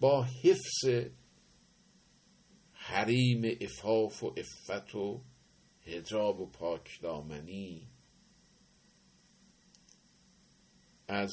با 0.00 0.24
حفظ 0.24 1.10
حریم 2.72 3.56
افاف 3.60 4.22
و 4.22 4.34
افت 4.36 4.94
و 4.94 5.24
هجاب 5.82 6.40
و 6.40 6.46
پاک 6.46 7.00
دامنی 7.02 7.88
از 11.08 11.32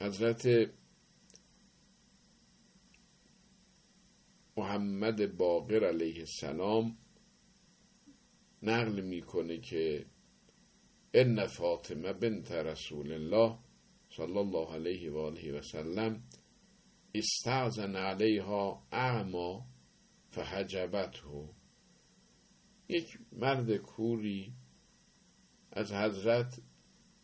حضرت 0.00 0.70
محمد 4.56 5.36
باقر 5.36 5.84
علیه 5.84 6.18
السلام 6.18 6.98
نقل 8.62 9.00
می‌کنه 9.00 9.58
که 9.58 10.06
ان 11.14 11.46
فاطمه 11.46 12.12
بنت 12.12 12.52
رسول 12.52 13.12
الله 13.12 13.65
صلی 14.16 14.38
الله 14.38 14.74
علیه 14.74 15.10
و 15.10 15.18
آله 15.18 15.58
و 15.58 15.62
سلم 15.62 16.22
استعزن 17.14 17.96
علیها 17.96 18.86
اعما 18.92 19.66
فحجبته. 20.28 21.48
یک 22.88 23.18
مرد 23.32 23.76
کوری 23.76 24.54
از 25.72 25.92
حضرت 25.92 26.62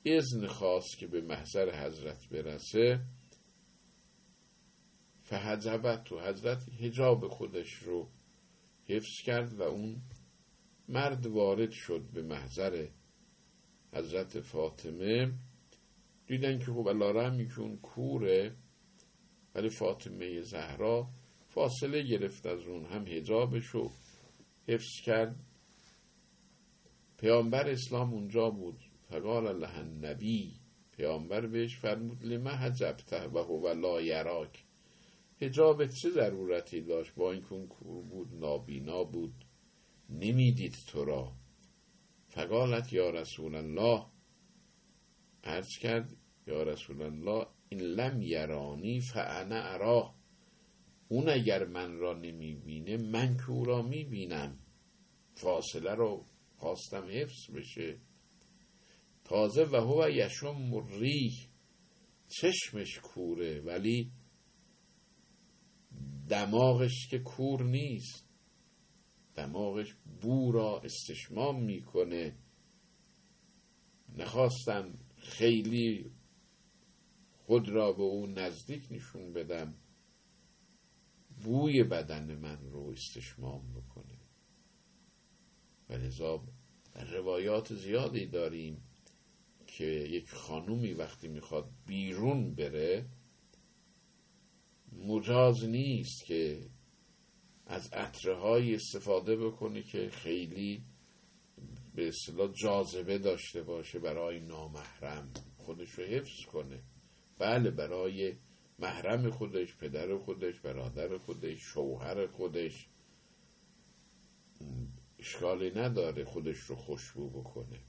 اذن 0.05 0.47
خواست 0.47 0.99
که 0.99 1.07
به 1.07 1.21
محضر 1.21 1.87
حضرت 1.87 2.29
برسه. 2.29 3.01
فحجبت 5.21 6.05
تو 6.05 6.21
حضرت 6.21 6.69
هجاب 6.69 7.29
خودش 7.29 7.75
رو 7.75 8.11
حفظ 8.85 9.23
کرد 9.25 9.53
و 9.53 9.63
اون 9.63 10.03
مرد 10.89 11.27
وارد 11.27 11.71
شد 11.71 12.11
به 12.13 12.23
محضر 12.23 12.89
حضرت 13.93 14.41
فاطمه. 14.41 15.33
دیدن 16.33 16.59
که 16.59 16.65
خب 16.65 16.87
الله 16.89 17.49
که 17.55 17.77
کوره 17.83 18.57
ولی 19.55 19.69
فاطمه 19.69 20.41
زهرا 20.41 21.09
فاصله 21.49 22.03
گرفت 22.03 22.47
از 22.47 22.67
اون 22.67 22.85
هم 22.85 23.07
هجابش 23.07 23.65
رو 23.65 23.93
حفظ 24.69 25.01
کرد. 25.05 25.45
پیامبر 27.19 27.69
اسلام 27.69 28.13
اونجا 28.13 28.51
بود. 28.51 28.77
فقال 29.01 29.47
الله 29.47 29.79
النبی 29.79 30.55
پیامبر 30.93 31.47
بهش 31.47 31.77
فرمود 31.77 32.25
لما 32.25 32.51
حجبته 32.51 33.29
و 33.29 33.39
هو 33.39 33.69
لا 33.69 34.01
یراک. 34.01 34.65
هجاب 35.41 35.87
چه 35.87 36.11
ضرورتی 36.11 36.81
داشت؟ 36.81 37.15
با 37.15 37.33
اینکه 37.33 37.53
اون 37.53 37.67
کور 37.67 38.03
بود 38.05 38.35
نابینا 38.35 39.05
بود. 39.05 39.45
نمی‌دید 40.11 40.77
تو 40.89 41.05
را. 41.05 41.33
فقالت 42.29 42.93
یا 42.93 43.11
رسول 43.11 43.55
الله. 43.55 44.07
عرض 45.45 45.79
کرد 45.81 46.17
یا 46.47 46.63
رسول 46.63 47.03
الله 47.03 47.47
این 47.69 47.81
لم 47.81 48.23
یرانی 48.23 49.01
فانا 49.01 49.63
اراه 49.63 50.15
اون 51.09 51.29
اگر 51.29 51.67
من 51.67 51.99
را 51.99 52.15
نمی‌بینه 52.15 52.97
من 52.97 53.37
که 53.37 53.51
او 53.51 53.65
را 53.65 53.83
می‌بینم. 53.83 54.59
فاصله 55.35 55.95
رو 55.95 56.27
خواستم 56.57 57.09
حفظ 57.11 57.51
بشه. 57.55 58.01
تازه 59.25 59.65
و 59.65 59.77
هو 59.77 60.11
یشم 60.11 60.87
ریح 61.01 61.33
چشمش 62.29 62.99
کوره 62.99 63.61
ولی 63.61 64.13
دماغش 66.29 67.09
که 67.11 67.19
کور 67.19 67.63
نیست. 67.63 68.29
دماغش 69.35 69.95
بو 70.21 70.53
را 70.53 70.81
استشمام 70.81 71.65
می‌کنه. 71.65 72.37
نخواستم 74.17 74.99
خیلی 75.17 76.13
خود 77.53 77.69
را 77.69 77.93
به 77.93 78.03
او 78.03 78.27
نزدیک 78.27 78.87
نشون 78.91 79.33
بدم. 79.33 79.75
بوی 81.45 81.85
بدن 81.85 82.35
من 82.35 82.59
رو 82.71 82.89
استشمام 82.89 83.73
بکنه. 83.73 84.19
و 85.89 85.93
لذا 85.93 86.45
روایات 87.13 87.75
زیادی 87.75 88.27
داریم 88.27 88.83
که 89.67 89.85
یک 89.85 90.31
خانومی 90.31 90.93
وقتی 90.93 91.29
می‌خواد 91.29 91.71
بیرون 91.87 92.55
بره 92.55 93.07
مجاز 94.93 95.65
نیست 95.65 96.25
که 96.25 96.71
از 97.67 97.93
عطره 97.93 98.75
استفاده 98.75 99.37
بکنه 99.37 99.83
که 99.83 100.11
خیلی 100.11 100.85
به 101.95 102.09
اصطلاح 102.09 102.53
جاذبه 102.53 103.19
داشته 103.19 103.63
باشه 103.63 103.99
برای 103.99 104.41
نامحرم 104.41 105.33
خودش 105.59 105.91
رو 105.91 106.05
حفظ 106.05 106.45
کنه. 106.45 106.92
بله 107.43 107.71
برای 107.71 108.37
محرم 108.79 109.31
خودش 109.31 109.77
پدر 109.77 110.19
خودش 110.19 110.61
برادر 110.61 111.19
خودش 111.19 111.59
شوهر 111.61 112.27
خودش. 112.27 112.89
اشکالی 115.19 115.71
نداره 115.71 116.25
خودش 116.25 116.57
رو 116.57 116.77
خوشبو 116.77 117.31
بکنه. 117.31 117.81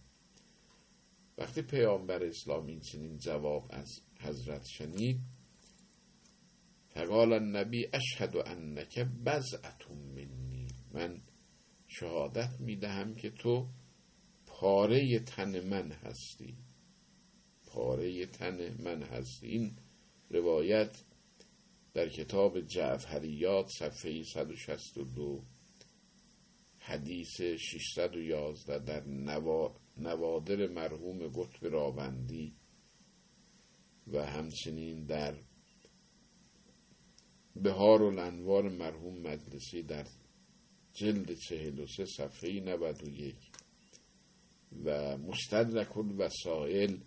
وقتی 1.37 1.61
پیامبر 1.61 2.23
اسلام 2.23 2.65
این 2.65 2.79
چنین 2.79 3.17
جواب 3.17 3.67
از 3.69 4.01
حضرت 4.19 4.65
شنید 4.65 5.21
فقال 6.89 7.33
النبی 7.33 7.87
اشهد 7.93 8.37
انک 8.37 8.99
بزعتون 8.99 9.97
منی. 9.97 10.67
من 10.93 11.21
شهادت 11.87 12.59
می‌دهم 12.59 13.15
که 13.15 13.29
تو 13.29 13.69
پاره 14.45 15.19
تن 15.19 15.69
من 15.69 15.91
هستی. 15.91 16.57
پاره 17.73 18.25
تن 18.25 18.81
من 18.83 19.03
هستی 19.03 19.47
این 19.47 19.71
روایت 20.29 21.03
در 21.93 22.09
کتاب 22.09 22.61
جعفریات 22.61 23.69
صفحه 23.69 24.23
162 24.23 25.43
حدیث 26.77 27.41
611 27.41 28.79
در 28.79 29.03
نوادر 29.97 30.67
مرحوم 30.67 31.27
قطب 31.27 31.65
راوندی 31.65 32.53
و 34.07 34.25
همچنین 34.25 35.05
در 35.05 35.35
بهار 37.55 38.01
و 38.01 38.11
لنوار 38.11 38.69
مرحوم 38.69 39.17
مجلسی 39.17 39.83
در 39.83 40.07
جلد 40.93 41.33
43 41.33 42.05
صفحه 42.05 42.59
91 42.59 43.35
و 44.85 45.17
مستدرک 45.17 45.97
الوسائل 45.97 46.97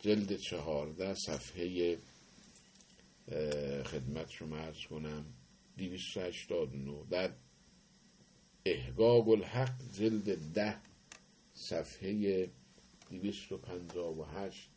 جلد 0.00 0.36
چهارده 0.36 1.14
صفحه 1.14 1.98
خدمت 3.84 4.30
شما 4.30 4.56
ارز 4.56 4.86
کنم 4.90 5.24
289 5.78 7.04
در 7.10 7.30
احقاق 8.64 9.28
الحق 9.28 9.74
جلد 9.98 10.52
ده 10.52 10.76
صفحه 11.54 12.50
258 13.10 14.70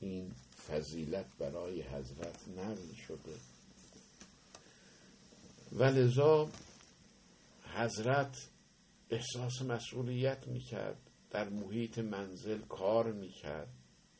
این 0.00 0.32
فضیلت 0.68 1.26
برای 1.38 1.82
حضرت 1.82 2.48
نقل 2.48 2.94
شده. 3.06 3.36
و 5.72 5.82
لذا 5.84 6.50
حضرت 7.74 8.48
احساس 9.10 9.62
مسئولیت 9.62 10.46
می‌کرد 10.46 11.10
در 11.30 11.48
محیط 11.48 11.98
منزل 11.98 12.58
کار 12.58 13.12
می‌کرد. 13.12 13.68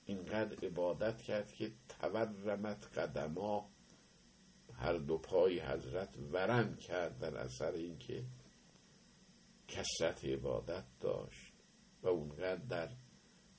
اینقدر 0.07 0.67
عبادت 0.67 1.23
کرد 1.23 1.53
که 1.53 1.73
تورمت 1.89 2.99
قدما 2.99 3.71
هر 4.73 4.93
دو 4.93 5.19
پای 5.19 5.61
حضرت 5.61 6.19
ورم 6.33 6.77
کرد 6.77 7.19
در 7.19 7.37
اثر 7.37 7.73
اینکه 7.73 8.25
کسرت 9.69 10.25
عبادت 10.25 10.85
داشت 11.01 11.53
و 12.03 12.09
اونقدر 12.09 12.65
در 12.65 12.91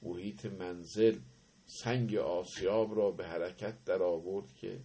محیط 0.02 0.46
منزل 0.46 1.20
سنگ 1.66 2.16
آسیاب 2.16 2.96
را 2.96 3.12
به 3.12 3.28
حرکت 3.28 3.84
در 3.84 4.04
آورد 4.04 4.54
که 4.54 4.84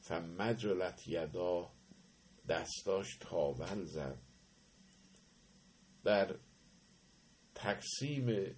فمجلت 0.00 1.08
یدا 1.08 1.72
دستاش 2.48 3.16
تاول 3.20 3.84
زد. 3.84 4.18
در 6.04 6.36
تقسیم 7.54 8.56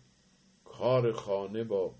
کار 0.79 1.12
خانه 1.12 1.64
با 1.64 1.95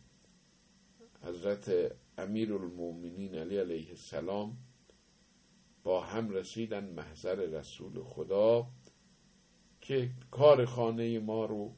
حضرت 1.22 1.97
امیر 2.18 2.55
المومنین 2.55 3.35
علی 3.35 3.59
علیه 3.59 3.89
السلام 3.89 4.59
با 5.85 6.01
هم 6.01 6.31
رسیدن 6.31 6.85
محضر 6.85 7.35
رسول 7.35 8.03
خدا 8.03 8.70
که 9.81 10.11
کار 10.31 10.64
خانه 10.64 11.18
ما 11.18 11.45
رو 11.45 11.74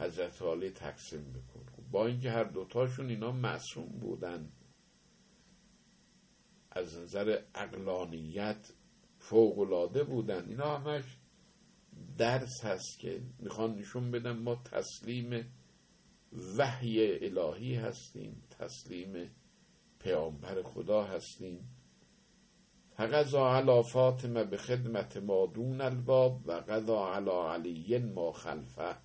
حضرت 0.00 0.42
علی 0.42 0.70
تقسیم 0.70 1.32
بکن 1.32 1.64
با 1.90 2.06
اینکه 2.06 2.30
هر 2.30 2.44
دوتاشون 2.44 3.08
اینا 3.08 3.32
معصوم 3.32 3.88
بودن 3.88 4.52
از 6.70 6.98
نظر 6.98 7.42
اقلانیت 7.54 8.72
فوقلاده 9.18 10.04
بودن. 10.04 10.48
اینا 10.48 10.78
همش 10.78 11.04
درس 12.18 12.64
هست 12.64 12.98
که 12.98 13.22
می‌خوان 13.38 13.74
نشون 13.74 14.10
بدن 14.10 14.32
ما 14.32 14.54
تسلیم 14.54 15.52
وحی 16.32 17.26
الهی 17.26 17.74
هستیم 17.74 18.42
تسلیم 18.50 19.30
پیامبر 19.98 20.62
خدا 20.62 21.04
هستیم. 21.04 21.68
فقضا 22.96 23.56
علا 23.56 23.82
فاطمه 23.82 24.44
به 24.44 24.56
خدمت 24.56 25.16
مادون 25.16 25.80
الباب 25.80 26.40
و 26.46 26.52
قضا 26.52 27.14
علا 27.14 27.52
علی 27.52 27.98
ما 27.98 28.32
خلفه. 28.32 28.96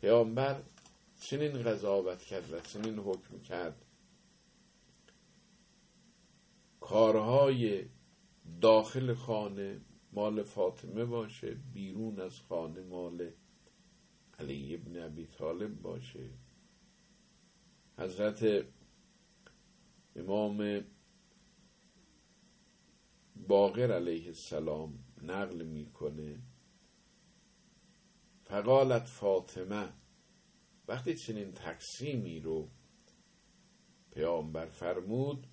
پیامبر 0.00 0.62
چنین 1.20 1.62
قضاوت 1.62 2.22
کرد 2.22 2.52
و 2.52 2.60
چنین 2.60 2.98
حکم 2.98 3.38
کرد. 3.38 3.84
کارهای 6.80 7.84
داخل 8.60 9.14
خانه 9.14 9.80
مال 10.12 10.42
فاطمه 10.42 11.04
باشه 11.04 11.54
بیرون 11.72 12.20
از 12.20 12.40
خانه 12.40 12.82
مال 12.82 13.30
علی 14.38 14.74
ابن 14.74 15.02
ابی 15.02 15.26
طالب 15.26 15.82
باشه. 15.82 16.30
حضرت 18.00 18.66
امام 20.16 20.84
باقر 23.36 23.92
علیه 23.92 24.26
السلام 24.26 25.04
نقل 25.22 25.62
می‌کنه. 25.62 26.42
فقالت 28.44 29.06
فاطمه 29.06 29.92
وقتی 30.88 31.14
چنین 31.14 31.52
تقسیمی 31.52 32.40
رو 32.40 32.70
پیامبر 34.10 34.66
فرمود 34.66 35.46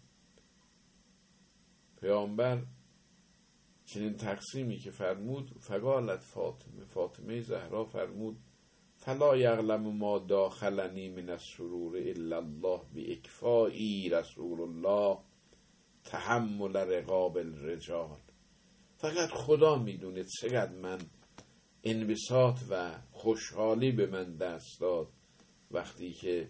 پیامبر 1.97 2.65
چنین 3.85 4.13
تقسیمی 4.13 4.77
که 4.77 4.91
فرمود 4.91 5.57
فقالت 5.59 6.19
فاطمه 6.19 6.85
فاطمه 6.85 7.41
زهرا 7.41 7.85
فرمود 7.85 8.46
فلا 9.07 9.37
یعلم 9.37 9.97
ما 9.97 10.19
داخلنی 10.19 11.09
من 11.09 11.29
السرور 11.29 11.97
الا 11.97 12.37
الله 12.37 12.81
باکفایی 12.95 14.09
رسول 14.09 14.61
الله 14.61 15.17
تحمل 16.03 16.75
رقاب 16.75 17.37
الرجال. 17.37 18.17
فقط 18.97 19.29
خدا 19.29 19.75
می‌دونه 19.75 20.23
چقدر 20.41 20.71
من 20.71 20.97
انبساط 21.83 22.59
و 22.69 22.91
خوشحالی 23.11 23.91
به 23.91 24.07
من 24.07 24.35
دست 24.35 24.81
داد 24.81 25.07
وقتی 25.71 26.13
که 26.13 26.49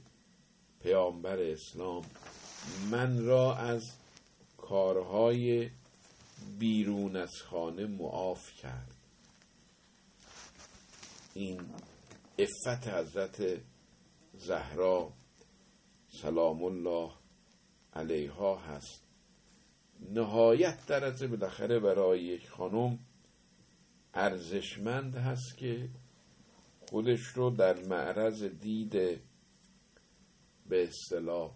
پیامبر 0.83 1.39
اسلام 1.39 2.05
من 2.91 3.25
را 3.25 3.55
از 3.55 3.83
کارهای 4.57 5.69
بیرون 6.59 7.15
از 7.15 7.41
خانه 7.41 7.85
معاف 7.85 8.53
کرد. 8.53 8.95
این 11.33 11.61
افت 12.39 12.87
حضرت 12.87 13.61
زهرا 14.33 15.13
سلام 16.07 16.63
الله 16.63 17.11
علیها 17.93 18.57
هست. 18.57 19.03
نهایت 20.09 20.85
درجه 20.87 21.27
بالاخره 21.27 21.79
برای 21.79 22.23
یک 22.23 22.49
خانم 22.49 22.99
ارزشمند 24.13 25.15
هست 25.15 25.57
که 25.57 25.89
خودش 26.89 27.19
رو 27.19 27.49
در 27.49 27.85
معرض 27.85 28.43
دید 28.43 29.21
به 30.69 30.83
اصطلاح 30.83 31.51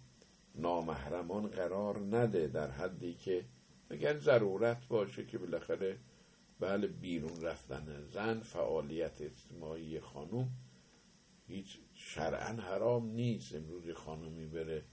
نامحرمان 0.55 1.47
قرار 1.47 1.99
نده 1.99 2.47
در 2.47 2.71
حدی 2.71 3.13
که 3.13 3.45
اگر 3.89 4.17
ضرورت 4.17 4.87
باشه 4.87 5.25
که 5.25 5.37
بالاخره 5.37 5.97
بله 6.59 6.87
بیرون 6.87 7.41
رفتن 7.41 8.07
زن 8.13 8.39
فعالیت 8.39 9.21
اجتماعی 9.21 9.99
خانوم 9.99 10.49
هیچ 11.51 11.79
شرعا 11.93 12.61
حرام 12.61 13.05
نیست 13.05 13.55
امروز 13.55 13.89
خانومی 13.89 14.47
بره 14.47 14.83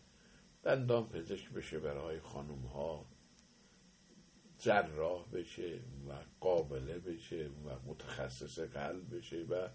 دندان 0.62 1.08
پزشک 1.08 1.50
بشه 1.50 1.78
برای 1.78 2.20
خانوم 2.20 2.66
ها 2.66 3.06
جراح 4.58 5.28
بشه 5.32 5.80
و 6.08 6.12
قابله 6.40 6.98
بشه 6.98 7.50
و 7.64 7.90
متخصص 7.90 8.58
قلب 8.58 9.16
بشه 9.16 9.42
و 9.42 9.68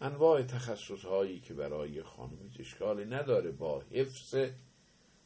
انواع 0.00 0.42
تخصص 0.42 1.04
هایی 1.04 1.40
که 1.40 1.54
برای 1.54 2.02
خانم 2.02 2.50
اشکالی 2.58 3.04
نداره 3.04 3.50
با 3.50 3.80
حفظ 3.80 4.34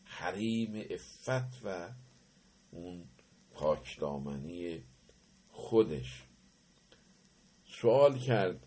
حریم 0.05 0.87
افت 0.91 1.61
و 1.65 1.89
اون 2.71 3.05
پاکدامنی 3.51 4.85
خودش. 5.49 6.25
سوال 7.65 8.19
کرد 8.19 8.67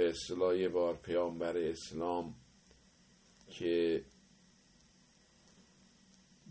به 0.00 0.10
اصطلاح 0.10 0.68
بار 0.68 0.96
پیامبر 0.96 1.56
اسلام 1.56 2.34
که 3.48 4.04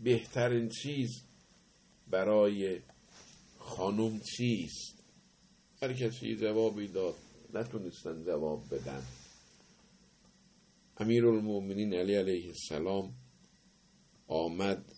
بهترین 0.02 0.68
چیز 0.68 1.10
برای 2.08 2.80
خانوم 3.58 4.20
چیست؟ 4.20 5.04
هر 5.82 5.92
کسی 5.92 6.36
جوابی 6.36 6.88
داد. 6.88 7.14
نتونستن 7.54 8.24
جواب 8.24 8.74
بدن. 8.74 9.02
امیر 10.96 11.26
المومنین 11.26 11.94
علی 11.94 12.14
علیه 12.14 12.46
السلام 12.46 13.14
آمد 14.26 14.92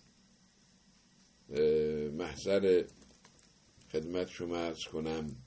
محضر 2.12 2.84
خدمت 3.92 4.28
شما 4.28 4.56
ارز 4.56 4.84
کنم. 4.92 5.41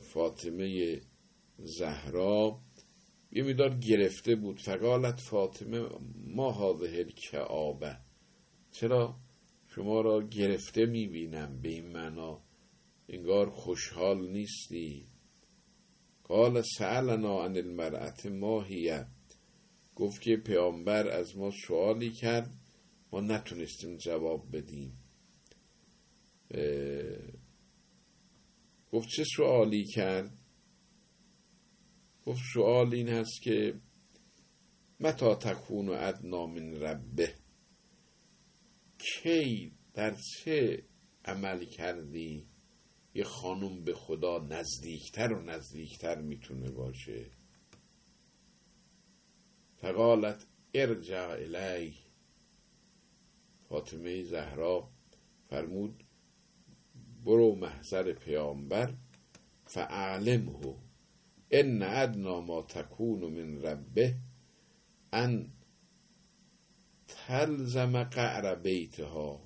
فاطمه 0.00 1.00
زهرا. 1.58 2.60
یه 3.32 3.42
میدار 3.42 3.78
گرفته 3.78 4.36
بود. 4.36 4.60
فقالت 4.60 5.20
فاطمه 5.20 5.88
ما 6.26 6.50
هاذه 6.50 6.98
الکعابه. 6.98 7.96
چرا؟ 8.72 9.16
شما 9.66 10.00
را 10.00 10.22
گرفته 10.22 10.86
می‌بینم. 10.86 11.60
به 11.62 11.68
این 11.68 11.86
معنا 11.86 12.42
انگار 13.08 13.50
خوشحال 13.50 14.28
نیستی. 14.28 15.06
قال 16.24 16.62
سألنا 16.78 17.44
عن 17.44 17.56
المرأت 17.56 18.26
ماهیه 18.26 19.06
گفت 19.94 20.22
که 20.22 20.36
پیامبر 20.36 21.08
از 21.08 21.36
ما 21.36 21.50
سوالی 21.66 22.10
کرد. 22.10 22.54
ما 23.12 23.20
نتونستیم 23.20 23.96
جواب 23.96 24.56
بدیم. 24.56 24.98
گفت 28.92 29.08
چه 29.08 29.24
سوالی 29.36 29.84
کرد؟ 29.84 30.38
گفت 32.26 32.42
سوال 32.54 32.94
این 32.94 33.08
هست 33.08 33.42
که 33.42 33.80
متا 35.00 35.34
تکون 35.34 35.88
و 35.88 35.92
ادنا 35.92 36.46
من 36.46 36.72
ربه؟ 36.72 37.34
کی 38.98 39.72
در 39.94 40.14
چه 40.14 40.84
عمل 41.24 41.64
کردی؟ 41.64 42.46
یه 43.14 43.24
خانم 43.24 43.84
به 43.84 43.94
خدا 43.94 44.38
نزدیکتر 44.38 45.32
و 45.32 45.42
نزدیکتر 45.42 46.20
می‌تونه 46.20 46.70
باشه. 46.70 47.30
فقالت 49.76 50.46
ارجع 50.74 51.28
الی 51.28 51.94
فاطمه 53.68 54.24
زهرا 54.24 54.90
فرمود 55.48 56.01
برو 57.24 57.54
محضر 57.54 58.12
پیامبر 58.12 58.94
فاعلمه 59.64 60.76
ان 61.50 61.82
ادنا 61.82 62.40
ما 62.40 62.62
تکون 62.62 63.20
من 63.20 63.62
ربه 63.62 64.14
ان 65.12 65.52
تلزم 67.08 68.04
قعر 68.04 68.54
بیتها. 68.54 69.40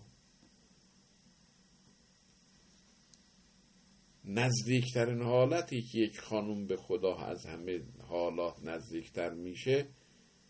نزدیکترین 4.25 5.23
حالتی 5.23 5.83
که 5.83 5.99
یک 5.99 6.21
خانم 6.21 6.67
به 6.67 6.77
خدا 6.77 7.17
از 7.17 7.47
همه 7.47 7.81
حالات 8.09 8.65
نزدیکتر 8.65 9.35
میشه 9.35 9.87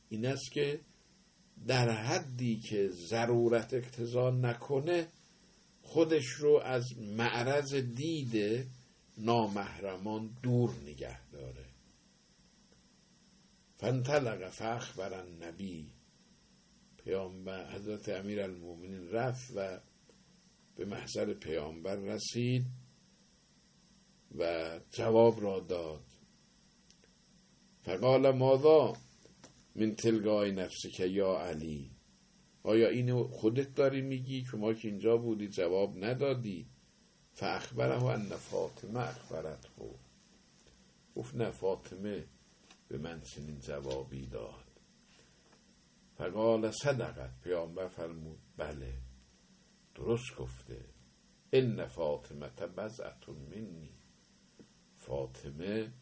این 0.08 0.26
است 0.26 0.52
که 0.52 0.80
در 1.66 1.90
حدی 1.90 2.60
که 2.60 2.88
ضرورت 2.88 3.74
اقتضا 3.74 4.30
نکنه 4.30 5.06
خودش 5.96 6.26
رو 6.26 6.60
از 6.64 6.98
معرض 6.98 7.74
دید 7.74 8.66
نامحرمان 9.18 10.38
دور 10.42 10.74
نگه 10.84 11.30
داره. 11.30 11.64
فانطلق 13.76 14.48
فاخبر 14.50 15.14
النبی. 15.14 15.90
پیامبر 17.04 17.72
حضرت 17.74 18.08
امیر 18.08 18.42
المومنین 18.42 19.10
رفت 19.10 19.52
و 19.56 19.80
به 20.76 20.84
محضر 20.84 21.34
پیامبر 21.34 21.96
رسید 21.96 22.66
و 24.38 24.70
جواب 24.90 25.42
را 25.42 25.60
داد. 25.60 26.04
فقال 27.82 28.30
ماذا 28.30 28.96
من 29.74 29.96
نفسی 30.50 30.90
که 30.90 31.06
یا 31.06 31.38
علی؟ 31.38 31.95
آیا 32.66 32.88
اینو 32.88 33.28
خودت 33.28 33.74
داری 33.74 34.02
میگی 34.02 34.44
شما 34.44 34.74
که 34.74 34.88
اینجا 34.88 35.16
بودی 35.16 35.48
جواب 35.48 36.04
ندادی؟ 36.04 36.68
فاخبره 37.32 38.04
ان 38.04 38.28
فاطمه 38.28 39.00
اخبرت 39.00 39.66
خو. 39.66 39.88
گفت 41.16 41.34
نه 41.34 41.50
فاطمه 41.50 42.24
به 42.88 42.98
من 42.98 43.20
چنین 43.20 43.58
جوابی 43.60 44.26
داد. 44.26 44.64
فقال 46.14 46.70
صدقت 46.70 47.40
پیامبر 47.40 47.88
فرمود 47.88 48.38
بله 48.56 48.92
درست 49.94 50.36
گفته. 50.36 50.84
ان 51.52 51.86
فاطمه 51.86 52.48
بزعتون 52.48 53.36
منی. 53.36 53.90
فاطمه 54.94 55.92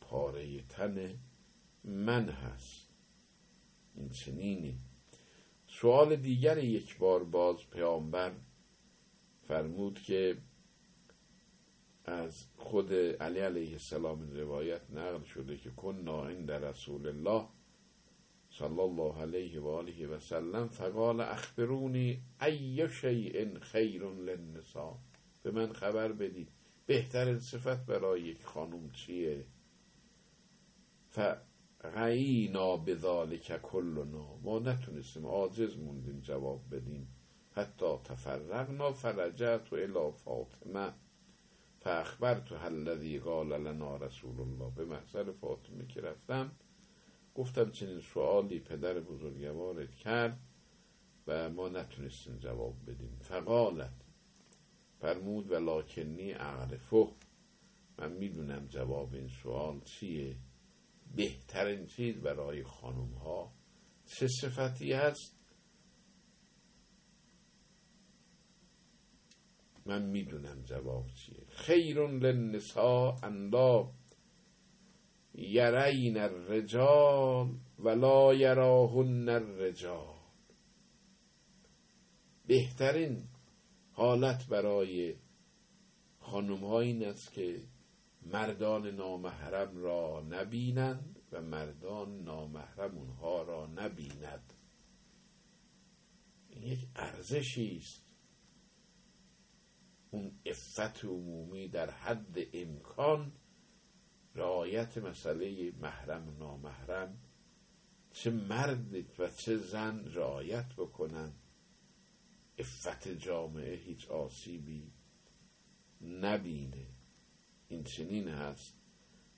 پاره 0.00 0.62
تن 0.62 1.18
من 1.84 2.28
هست. 2.28 2.88
این 3.94 4.10
چنینی. 4.10 4.80
سوال 5.84 6.16
دیگر 6.16 6.58
یک 6.58 6.98
بار 6.98 7.24
باز 7.24 7.56
پیامبر 7.72 8.32
فرمود 9.48 10.00
که 10.02 10.36
از 12.04 12.44
خود 12.56 12.92
علی 12.92 13.40
علیه 13.40 13.72
السلام 13.72 14.30
روایت 14.30 14.90
نقل 14.90 15.24
شده 15.24 15.56
که 15.56 15.70
کن 15.70 16.08
عند 16.08 16.50
رسول 16.50 17.06
الله 17.06 17.48
صلی 18.50 18.80
الله 18.80 19.20
علیه 19.22 19.60
و 19.60 19.68
آله 19.68 20.06
و 20.06 20.18
سلم 20.18 20.68
فقال 20.68 21.20
اخبرونی 21.20 22.22
ای 22.42 22.88
شیء 22.88 23.58
خیر 23.60 24.04
للنساء. 24.04 24.94
به 25.42 25.50
من 25.50 25.72
خبر 25.72 26.12
بدید. 26.12 26.48
بهترین 26.86 27.38
صفت 27.38 27.86
برای 27.86 28.20
یک 28.22 28.44
خانم 28.44 28.90
چیه؟ 28.90 29.44
فغینا 31.84 32.76
بذالک 32.76 33.62
کلنا. 33.62 34.36
ما 34.42 34.58
نتونستیم 34.58 35.26
عاجز 35.26 35.76
موندیم 35.76 36.20
جواب 36.20 36.60
بدیم. 36.70 37.08
حتی 37.52 37.96
تفرقنا 38.04 38.92
فرجعت 38.92 39.72
الى 39.72 40.10
فاطمه. 40.24 40.92
فاخبرت 41.80 42.52
الذی 42.52 43.18
قال 43.18 43.48
لنا 43.48 43.96
رسول 43.96 44.40
الله. 44.40 44.70
به 44.76 44.84
محضر 44.84 45.32
فاطمه 45.32 45.86
که 45.86 46.00
رفتم 46.00 46.50
گفتم 47.34 47.70
چنین 47.70 48.00
سوالی 48.00 48.60
پدر 48.60 49.00
بزرگوارت 49.00 49.94
کرد 49.94 50.38
و 51.26 51.50
ما 51.50 51.68
نتونستیم 51.68 52.38
جواب 52.38 52.74
بدیم. 52.86 53.18
فقالت 53.22 53.94
فرمود 55.00 55.50
و 55.50 55.54
لاکنی 55.54 56.32
اعرفه. 56.32 57.06
من 57.98 58.12
می‌دونم 58.12 58.66
جواب 58.66 59.14
این 59.14 59.28
سوال 59.28 59.80
چیه. 59.80 60.36
بهترین 61.16 61.86
چیز 61.86 62.20
برای 62.20 62.62
خانم 62.62 63.14
ها 63.14 63.52
چه 64.04 64.28
صفتی 64.28 64.92
هست؟ 64.92 65.36
من 69.86 70.02
می‌دونم 70.02 70.62
جواب 70.62 71.06
چیه. 71.10 71.46
خیرون 71.48 72.18
للنساء 72.18 73.18
انلا 73.22 73.92
یرین 75.34 76.18
الرجال 76.18 77.48
ولا 77.78 78.34
یراهن 78.34 79.28
الرجال. 79.28 80.14
بهترین 82.46 83.28
حالت 83.92 84.46
برای 84.48 85.16
خانم 86.18 86.64
ها 86.64 86.80
این 86.80 87.04
است 87.04 87.32
که 87.32 87.73
مردان 88.24 88.86
نامحرم 88.86 89.76
را 89.76 90.26
نبینند 90.28 91.20
و 91.32 91.40
مردان 91.40 92.22
نامحرم 92.22 92.98
اونها 92.98 93.42
را 93.42 93.66
نبیند. 93.66 94.52
این 96.48 96.62
یک 96.62 96.88
ارزشی 96.96 97.76
است. 97.76 98.04
اون 100.10 100.38
افت 100.46 101.04
عمومی 101.04 101.68
در 101.68 101.90
حد 101.90 102.38
امکان 102.52 103.32
رعایت 104.34 104.98
مسئله 104.98 105.72
محرم 105.72 106.36
نامحرم 106.38 107.18
چه 108.10 108.30
مرد 108.30 109.20
و 109.20 109.28
چه 109.28 109.56
زن 109.56 110.04
رعایت 110.04 110.72
بکنن. 110.76 111.32
افت 112.58 113.08
جامعه 113.08 113.76
هیچ 113.76 114.08
آسیبی 114.08 114.92
نبینه. 116.00 116.93
این 117.74 117.84
چنین 117.84 118.28
هست. 118.28 118.74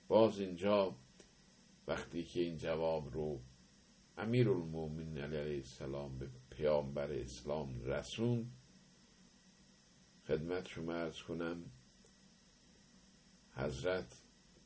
باز 0.08 0.40
اینجا 0.40 0.96
وقتی 1.86 2.24
که 2.24 2.40
این 2.40 2.56
جواب 2.56 3.14
رو 3.14 3.40
امیر 4.18 4.50
المومن 4.50 5.18
علیه 5.18 5.56
السلام 5.56 6.18
به 6.18 6.30
پیامبر 6.50 7.12
اسلام 7.12 7.82
رسون 7.82 8.50
خدمت 10.26 10.68
شما 10.68 10.92
ارز 10.92 11.22
کنم 11.22 11.64
حضرت 13.52 14.22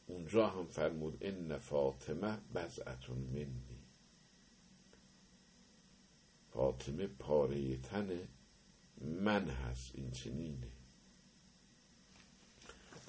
اونجا 0.07 0.47
هم 0.47 0.67
فرمود 0.67 1.19
ان 1.21 1.59
فاطمه 1.59 2.39
بزعتون 2.55 3.19
منی. 3.19 3.85
فاطمه 6.49 7.07
پاره 7.07 7.77
تن 7.77 8.29
من 9.01 9.49
هست 9.49 9.91
این 9.95 10.11
چنینه. 10.11 10.80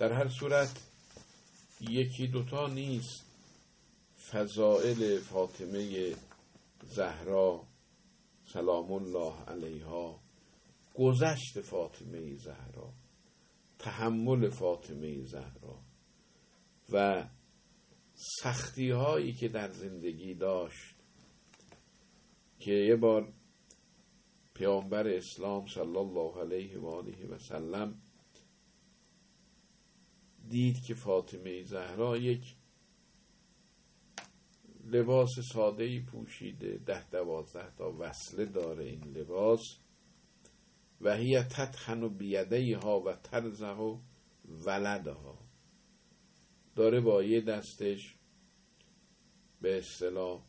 در 0.02 0.14
هر 0.14 0.28
صورت 0.28 0.88
یکی 1.82 2.28
دوتا 2.28 2.68
نیست. 2.68 3.26
فضائل 4.32 5.20
فاطمه 5.20 6.16
زهرا 6.84 7.64
سلام 8.54 8.92
الله 8.92 9.34
علیها 9.48 10.20
گذشت 10.96 11.62
فاطمه 11.62 12.36
زهرا 12.36 12.94
تحمل 13.80 14.50
فاطمه 14.50 15.24
زهرا 15.24 15.80
و 16.90 17.26
سختی 18.14 18.90
هایی 18.90 19.34
که 19.34 19.48
در 19.48 19.70
زندگی 19.70 20.34
داشت 20.34 20.96
که 22.60 22.72
یه 22.72 22.96
بار 22.96 23.34
پیامبر 24.54 25.08
اسلام 25.08 25.68
صلی 25.68 25.98
الله 25.98 26.42
علیه 26.42 26.80
و 26.80 26.88
آله 26.88 27.28
و 27.28 27.38
سلم 27.38 28.02
دید 30.52 30.84
که 30.84 30.94
فاطمه 30.94 31.64
زهرا 31.64 32.18
یک 32.18 32.56
لباس 34.86 35.30
ساده 35.54 35.84
ای 35.84 36.00
پوشیده 36.00 36.78
ده 36.86 37.10
دوازده 37.10 37.76
تا 37.78 37.96
وصله 38.00 38.46
داره 38.46 38.84
این 38.84 39.04
لباس. 39.04 39.78
و 41.02 41.16
هی 41.16 41.44
تتخن 41.44 42.04
و 42.04 42.10
بیده 42.10 42.78
ها 42.78 43.00
و 43.00 43.14
ترزه 43.14 43.70
و 43.70 43.98
ولدها. 44.66 45.38
داره 46.76 47.00
با 47.00 47.24
یه 47.24 47.42
دستش 47.42 48.16
به 49.62 49.78
اصطلاح 49.78 50.42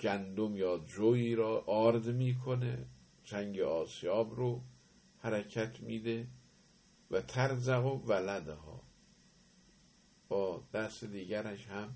گندم 0.00 0.56
یا 0.56 0.78
جوی 0.78 1.34
را 1.34 1.60
آرد 1.66 2.06
می‌کنه 2.06 2.86
چنگ 3.24 3.60
آسیاب 3.60 4.34
رو 4.34 4.62
حرکت 5.18 5.80
میده. 5.80 6.26
و 7.10 7.20
ترزه 7.20 7.76
و 7.76 7.88
ولدها. 7.88 8.82
با 10.28 10.62
دست 10.74 11.04
دیگرش 11.04 11.66
هم 11.66 11.94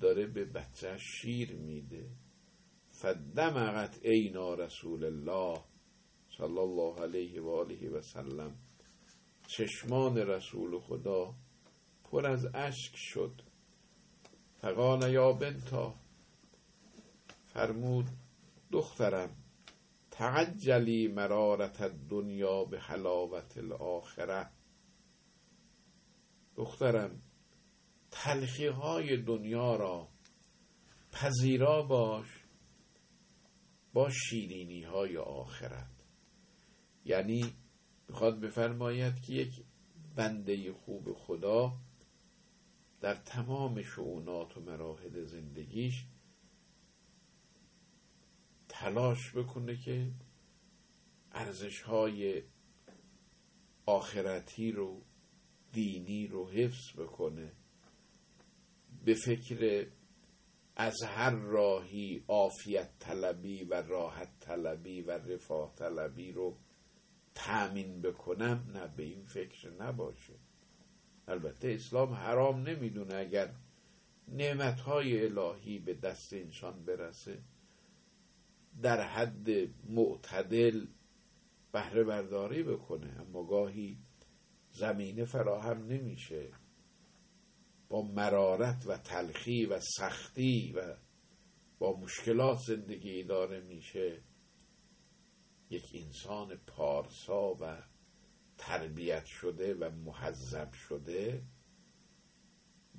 داره 0.00 0.26
به 0.26 0.44
بچه 0.44 0.98
شیر 0.98 1.52
میده. 1.52 2.10
فدمغت 2.90 3.98
اینا 4.02 4.54
رسول 4.54 5.04
الله 5.04 5.60
صلی 6.38 6.58
الله 6.58 7.02
علیه 7.02 7.40
و 7.40 7.48
آله 7.48 7.90
و 7.90 8.02
سلم. 8.02 8.58
چشمان 9.46 10.16
رسول 10.16 10.80
خدا 10.80 11.34
پر 12.04 12.26
از 12.26 12.46
اشک 12.54 12.96
شد. 12.96 13.42
فقال 14.60 15.12
یا 15.12 15.32
بنتا 15.32 15.94
فرمود 17.46 18.06
دخترم 18.72 19.36
تعجلی 20.18 21.08
مرارت 21.08 21.82
دنیا 21.82 22.64
به 22.64 22.80
حلاوت 22.80 23.58
الاخره. 23.58 24.50
دخترم 26.56 27.22
تلخی 28.10 28.66
های 28.66 29.16
دنیا 29.22 29.76
را 29.76 30.08
پذیرا 31.12 31.82
باش 31.82 32.26
با 33.92 34.10
شیرینی 34.10 34.82
های 34.82 35.16
آخرت. 35.16 36.04
یعنی 37.04 37.52
می‌خواد 38.08 38.40
بفرماید 38.40 39.20
که 39.20 39.32
یک 39.32 39.64
بنده 40.16 40.72
خوب 40.72 41.12
خدا 41.12 41.72
در 43.00 43.14
تمام 43.14 43.82
شعونات 43.82 44.56
و 44.56 44.60
مراحل 44.60 45.24
زندگیش 45.24 46.04
تلاش 48.80 49.36
بکنه 49.36 49.76
که 49.76 50.10
ارزش 51.32 51.80
های 51.80 52.42
آخرتی 53.86 54.72
رو 54.72 55.02
دینی 55.72 56.26
رو 56.26 56.50
حفظ 56.50 56.92
بکنه. 56.98 57.52
به 59.04 59.14
فکر 59.14 59.86
از 60.76 61.02
هر 61.02 61.30
راهی 61.30 62.24
عافیت 62.28 62.90
طلبی 62.98 63.64
و 63.64 63.82
راحت 63.82 64.40
طلبی 64.40 65.02
و 65.02 65.10
رفاه 65.10 65.74
طلبی 65.74 66.32
رو 66.32 66.56
تأمین 67.34 68.02
بکنم 68.02 68.70
نه 68.74 68.88
به 68.96 69.02
این 69.02 69.24
فکر 69.24 69.70
نباشه. 69.70 70.34
البته 71.28 71.68
اسلام 71.68 72.14
حرام 72.14 72.68
نمی‌دونه 72.68 73.14
اگر 73.14 73.54
نعمتهای 74.28 75.24
الهی 75.24 75.78
به 75.78 75.94
دست 75.94 76.32
انسان 76.32 76.84
برسه. 76.84 77.42
در 78.82 79.00
حد 79.00 79.48
معتدل 79.90 80.86
بهره 81.72 82.04
برداری 82.04 82.62
بکنه 82.62 83.20
اما 83.20 83.44
گاهی 83.44 83.98
زمینه 84.70 85.24
فراهم 85.24 85.86
نمیشه. 85.86 86.52
با 87.88 88.02
مرارت 88.02 88.86
و 88.86 88.96
تلخی 88.96 89.66
و 89.66 89.80
سختی 89.80 90.72
و 90.76 90.96
با 91.78 92.00
مشکلات 92.00 92.58
زندگی 92.58 93.24
داره 93.24 93.60
میشه. 93.60 94.22
یک 95.70 95.84
انسان 95.94 96.56
پارسا 96.56 97.54
و 97.60 97.82
تربیت 98.58 99.24
شده 99.24 99.74
و 99.74 99.90
محذب 99.90 100.72
شده 100.72 101.42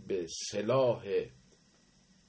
به 0.08 0.28
سلاح 0.52 1.06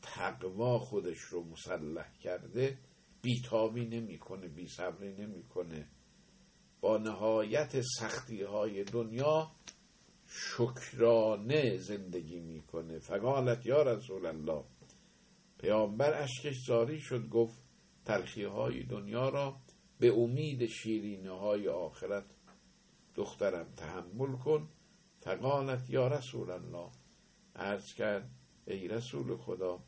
تقوا 0.02 0.78
خودش 0.78 1.18
رو 1.18 1.44
مسلح 1.44 2.12
کرده 2.18 2.78
بیتابی 3.22 3.84
نمی‌کنه 3.84 4.48
بی 4.48 4.66
صبری 4.66 5.12
نمی‌کنه. 5.12 5.88
با 6.80 6.98
نهایت 6.98 7.80
سختی 7.80 8.42
های 8.42 8.84
دنیا 8.84 9.50
شکرانه 10.26 11.76
زندگی 11.76 12.40
می‌کنه. 12.40 12.98
فقالت 12.98 13.66
یا 13.66 13.82
رسول 13.82 14.26
الله 14.26 14.64
پیامبر 15.58 16.22
اشکش 16.22 16.66
جاری 16.66 17.00
شد 17.00 17.28
گفت 17.28 17.62
تلخی 18.04 18.44
های 18.44 18.82
دنیا 18.82 19.28
را 19.28 19.56
به 19.98 20.12
امید 20.12 20.66
شیرینه 20.66 21.30
های 21.30 21.68
آخرت 21.68 22.24
دخترم 23.14 23.72
تحمل 23.76 24.36
کن. 24.36 24.68
فقالت 25.16 25.90
یا 25.90 26.08
رسول 26.08 26.50
الله 26.50 26.90
عرض 27.56 27.94
کرد 27.94 28.30
ای 28.66 28.88
رسول 28.88 29.36
خدا 29.36 29.80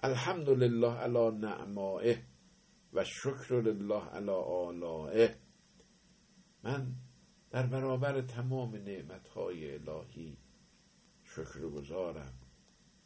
الحمد 0.00 0.48
لله 0.48 0.92
علی 0.92 1.38
نعمائه. 1.38 2.22
و 2.94 3.04
شکر 3.04 3.60
لله 3.60 4.04
علی 4.08 4.30
آلائه 4.30 5.34
من 6.62 6.86
در 7.50 7.66
برابر 7.66 8.20
تمام 8.20 8.76
نعمتهای 8.76 9.74
الهی 9.74 10.36
شکر 11.24 11.60
گذارم 11.60 12.32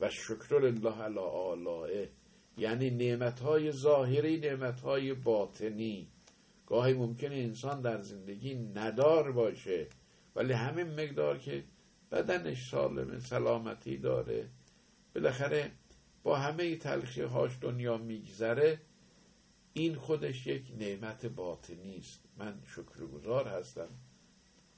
و 0.01 0.11
شکر 0.11 0.61
لله 0.61 1.03
علی 1.03 1.18
آلائه 1.18 2.11
یعنی 2.59 2.91
نعمتهای 2.91 3.72
ظاهری 3.72 4.41
نعمتهای 4.41 5.14
باطنی. 5.14 6.09
گاهی 6.66 6.95
ممکنه 6.95 7.34
انسان 7.34 7.80
در 7.80 8.01
زندگی 8.01 8.55
ندار 8.55 9.32
باشه 9.32 9.86
ولی 10.36 10.53
همین 10.53 10.86
مقدار 10.86 11.39
که 11.39 11.64
بدنش 12.12 12.70
سالمه 12.70 13.18
سلامتی 13.18 13.97
داره 13.97 14.49
بالاخره 15.14 15.70
با 16.22 16.36
همه 16.36 16.76
تلخی 16.76 17.22
هاش 17.22 17.51
دنیا 17.61 17.99
میگذره. 17.99 18.80
این 19.79 19.95
خودش 19.95 20.47
یک 20.47 20.72
نعمت 20.79 21.26
باطنی 21.26 21.97
است. 21.97 22.20
من 22.37 22.62
شکرگزار 22.66 23.49
هستم. 23.49 23.89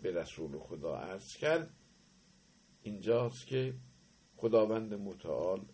به 0.03 0.11
رسول 0.11 0.59
خدا 0.59 0.96
عرض 0.96 1.36
کرد. 1.36 1.74
اینجاست 2.82 3.46
که 3.46 3.74
خداوند 4.36 4.94
متعال 4.94 5.66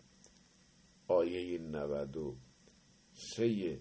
آیه 1.08 1.58
93 1.58 3.80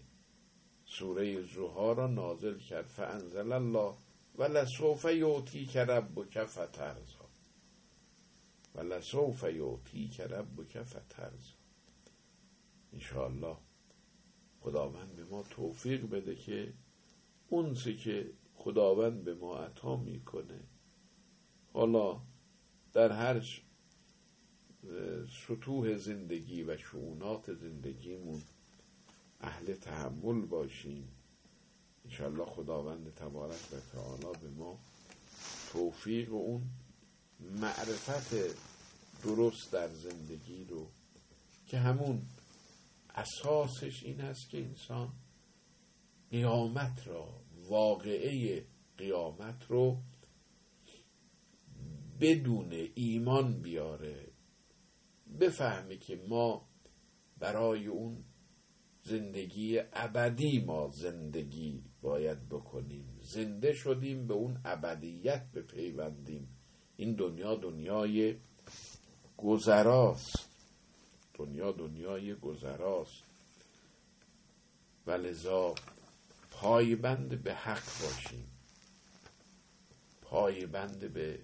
سوره 0.85 1.41
زوها 1.41 1.91
را 1.91 2.07
نازل 2.07 2.59
کرد. 2.59 2.85
فانزل 2.85 3.51
الله 3.51 3.95
ولسوف 4.37 5.05
یعطیک 5.05 5.77
ربک 5.77 6.43
فترزا 6.43 7.29
ولسوف 8.75 9.43
یعطیک 9.43 10.19
ربک 10.19 10.83
فترزا 10.83 11.55
انشاءالله 12.93 13.57
خداوند 14.65 15.15
به 15.15 15.23
ما 15.25 15.43
توفیق 15.43 16.09
بده 16.09 16.35
که 16.35 16.73
اون 17.49 17.73
که 17.73 18.29
خداوند 18.55 19.23
به 19.23 19.35
ما 19.35 19.57
عطا 19.57 19.95
می‌کنه. 19.95 20.59
حالا 21.73 22.21
در 22.93 23.11
هر 23.11 23.61
سطوح 25.47 25.97
زندگی 25.97 26.63
و 26.63 26.77
شعونات 26.77 27.53
زندگیمون 27.53 28.41
اهل 29.41 29.73
تحمل 29.73 30.45
باشیم. 30.45 31.07
انشالله 32.05 32.45
خداوند 32.45 33.13
تبارک 33.13 33.73
و 33.73 33.75
تعالی 33.93 34.39
به 34.41 34.49
ما 34.49 34.79
توفیق 35.71 36.33
و 36.33 36.35
اون 36.35 36.61
معرفت 37.61 38.35
درست 39.23 39.71
در 39.71 39.87
زندگی 39.87 40.65
رو 40.65 40.87
که 41.67 41.77
همون 41.77 42.21
اساسش 43.15 44.03
این 44.03 44.21
است 44.21 44.49
که 44.49 44.57
انسان 44.57 45.13
قیامت 46.31 47.07
را 47.07 47.41
واقعه 47.69 48.65
قیامت 48.97 49.65
رو 49.67 49.97
بدون 52.19 52.87
ایمان 52.95 53.61
بیاره 53.61 54.27
بفهمه 55.39 55.97
که 55.97 56.15
ما 56.15 56.67
برای 57.37 57.87
اون 57.87 58.23
زندگی 59.03 59.79
ابدی 59.93 60.59
ما 60.59 60.89
زندگی 60.89 61.83
باید 62.01 62.49
بکنیم. 62.49 63.19
زنده 63.21 63.73
شدیم 63.73 64.27
به 64.27 64.33
اون 64.33 64.61
ابدیت 64.65 65.51
بپیوندیم. 65.51 66.47
این 66.97 67.13
دنیا 67.15 67.55
دنیای 67.55 68.35
گذراست. 69.37 70.44
دنیا 71.37 71.71
دنیای 71.71 72.35
گذراست. 72.35 73.23
و 75.07 75.11
لذا 75.11 75.75
پایبند 76.51 77.43
به 77.43 77.53
حق 77.53 77.83
باشیم. 78.01 78.51
پایبند 80.21 81.13
به 81.13 81.39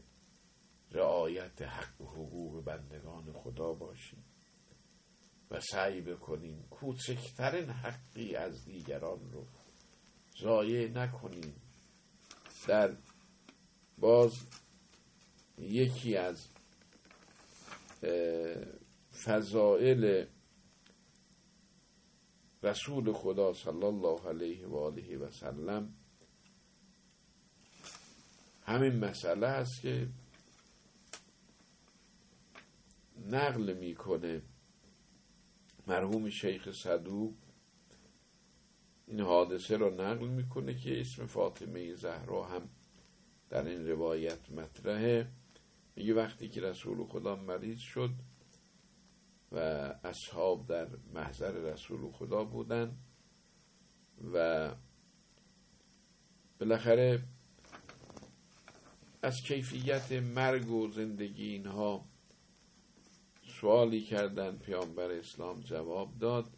رعایت 0.91 1.61
حق 1.61 2.01
و 2.01 2.05
حقوق 2.05 2.63
بندگان 2.63 3.33
خدا 3.33 3.73
باشیم. 3.73 4.23
و 5.51 5.59
سعی 5.59 6.01
بکنیم 6.01 6.67
کوچکترین 6.69 7.69
حقی 7.69 8.35
از 8.35 8.65
دیگران 8.65 9.31
رو 9.31 9.47
ضایع 10.41 10.89
نکنیم. 10.89 11.61
در 12.67 12.95
باز 13.97 14.31
یکی 15.57 16.17
از 16.17 16.47
فضائل 19.23 20.25
رسول 22.63 23.13
خدا 23.13 23.53
صلی 23.53 23.83
الله 23.83 24.27
علیه 24.27 24.67
و 24.67 24.75
آله 24.75 25.17
و 25.17 25.31
سلم 25.31 25.93
همین 28.65 28.95
مسئله 28.95 29.47
است 29.47 29.81
که 29.81 30.07
نقل 33.29 33.73
می‌کنه 33.73 34.41
مرحوم 35.87 36.29
شیخ 36.29 36.71
صدوق 36.71 37.33
این 39.07 39.19
حادثه 39.19 39.77
را 39.77 39.89
نقل 39.89 40.27
می‌کنه 40.27 40.75
که 40.75 41.01
اسم 41.01 41.25
فاطمه 41.25 41.95
زهرا 41.95 42.43
هم 42.43 42.69
در 43.49 43.67
این 43.67 43.87
روایت 43.87 44.51
مطرحه. 44.51 45.27
میگه 45.95 46.13
وقتی 46.13 46.49
که 46.49 46.61
رسول 46.61 47.05
خدا 47.05 47.35
مریض 47.35 47.79
شد 47.79 48.11
و 49.51 49.57
اصحاب 50.03 50.67
در 50.67 50.87
محضر 51.13 51.51
رسول 51.51 52.11
خدا 52.11 52.43
بودن 52.43 52.97
و 54.33 54.69
بالاخره 56.59 57.23
از 59.21 59.41
کیفیت 59.41 60.11
مرگ 60.11 60.69
و 60.69 60.91
زندگی 60.91 61.47
اینها 61.47 62.05
سوالی 63.47 64.01
کردن 64.01 64.57
پیامبر 64.57 65.11
اسلام 65.11 65.59
جواب 65.59 66.17
داد. 66.17 66.57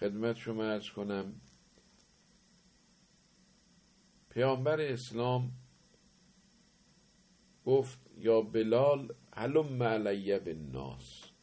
خدمت 0.00 0.36
شما 0.36 0.64
ارز 0.64 0.90
کنم 0.90 1.40
پیامبر 4.30 4.80
اسلام 4.80 5.52
گفت 7.64 8.03
یا 8.18 8.40
بلال 8.40 9.14
هلم 9.32 9.82
علیه 9.82 10.38
به 10.38 10.54
ناس 10.54 11.34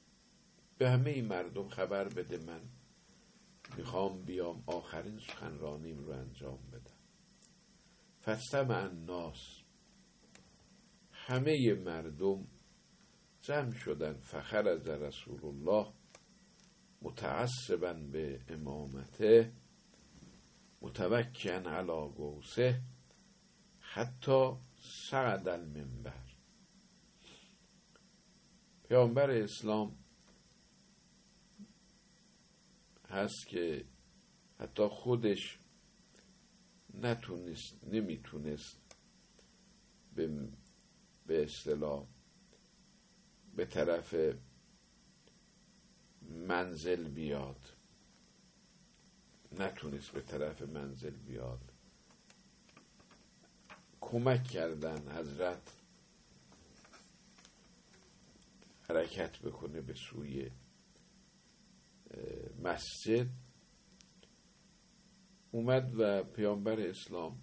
به 0.77 0.89
همه 0.89 1.21
مردم 1.21 1.67
خبر 1.67 2.07
بده 2.09 2.37
من. 2.37 2.61
می‌خوام 3.77 4.21
بیام 4.21 4.63
آخرین 4.67 5.19
سخنرانیم 5.19 5.97
رو 5.97 6.11
انجام 6.11 6.59
بدم. 6.71 6.97
فستم 8.21 8.71
الناس. 8.71 9.61
همه 11.11 11.73
مردم 11.73 12.47
جمع 13.41 13.71
شدن. 13.73 14.13
فخر 14.13 14.67
از 14.67 14.87
رسول 14.87 15.45
الله. 15.45 15.93
متعصبا 17.01 17.93
به 17.93 18.41
امامته. 18.47 19.51
متوکیان 20.81 21.67
علا 21.67 22.07
گوسه 22.07 22.81
حتی 23.79 24.51
سعد 25.09 25.47
المنبر. 25.47 26.30
پیامبر 28.91 29.31
اسلام 29.31 29.97
هست 33.09 33.47
که 33.47 33.85
حتی 34.59 34.87
خودش 34.87 35.59
نتونست 36.93 37.83
نمی‌تونست 37.83 38.77
به 40.15 40.49
به 41.27 41.43
اصطلاح 41.43 42.05
به 43.55 43.65
طرف 43.65 44.15
منزل 46.47 47.07
بیاد. 47.07 47.73
نتونست 49.59 50.11
به 50.11 50.21
طرف 50.21 50.61
منزل 50.61 51.15
بیاد. 51.15 51.71
کمک 54.01 54.43
کردن 54.43 55.17
حضرت 55.17 55.80
حرکت 58.91 59.39
بکنه 59.39 59.81
به 59.81 59.93
سوی 59.93 60.51
مسجد. 62.63 63.27
اومد 65.51 65.93
و 65.97 66.23
پیامبر 66.23 66.79
اسلام 66.79 67.41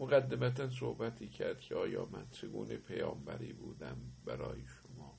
مقدمتا 0.00 0.70
صحبتی 0.70 1.28
کرد 1.28 1.60
که 1.60 1.74
آیا 1.74 2.04
من 2.04 2.26
چگونه 2.30 2.76
پیامبری 2.76 3.52
بودم 3.52 3.96
برای 4.24 4.62
شما؟ 4.66 5.18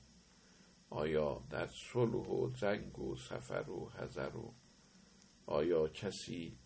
آیا 0.90 1.46
در 1.50 1.66
صلح 1.66 2.28
و 2.28 2.50
جنگ 2.50 2.98
و 2.98 3.16
سفر 3.16 3.70
و 3.70 3.90
حذر 3.90 4.36
و 4.36 4.54
آیا 5.46 5.88
کسی 5.88 6.58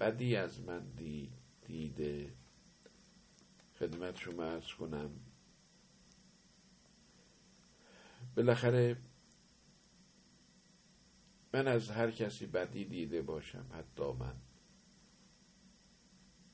بدی 0.00 0.36
از 0.36 0.60
من 0.60 0.90
دیده؟ 1.66 2.32
خدمت 3.78 4.16
شما 4.16 4.44
ارز 4.44 4.72
کنم. 4.72 5.10
بالاخره 8.36 8.96
من 11.54 11.68
از 11.68 11.90
هر 11.90 12.10
کسی 12.10 12.46
بدی 12.46 12.84
دیده 12.84 13.22
باشم 13.22 13.66
حتی 13.72 14.12
من. 14.12 14.36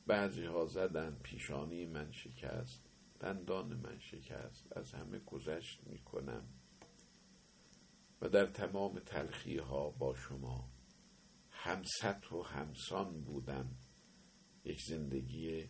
بعضی 0.06 0.44
ها 0.44 0.66
زدن 0.66 1.18
پیشانی 1.22 1.86
من 1.86 2.12
شکست 2.12 2.88
دندان 3.20 3.76
من 3.76 3.98
شکست 3.98 4.76
از 4.76 4.92
همه 4.92 5.18
گذشت 5.18 5.86
می 5.86 5.98
کنم 5.98 6.44
و 8.20 8.28
در 8.28 8.46
تمام 8.46 8.98
تلخی 8.98 9.58
ها 9.58 9.90
با 9.90 10.14
شما 10.14 10.70
همسط 11.50 12.32
و 12.32 12.42
همسان 12.42 13.20
بودم 13.20 13.76
یک 14.64 14.82
زندگی 14.88 15.68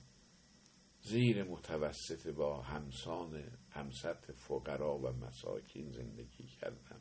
زیر 1.03 1.44
متوسط 1.44 2.28
با 2.28 2.62
همسان 2.62 3.44
همسط 3.70 4.32
فقرا 4.32 4.98
و 4.98 5.12
مساکین 5.12 5.90
زندگی 5.90 6.46
کردم 6.61 7.00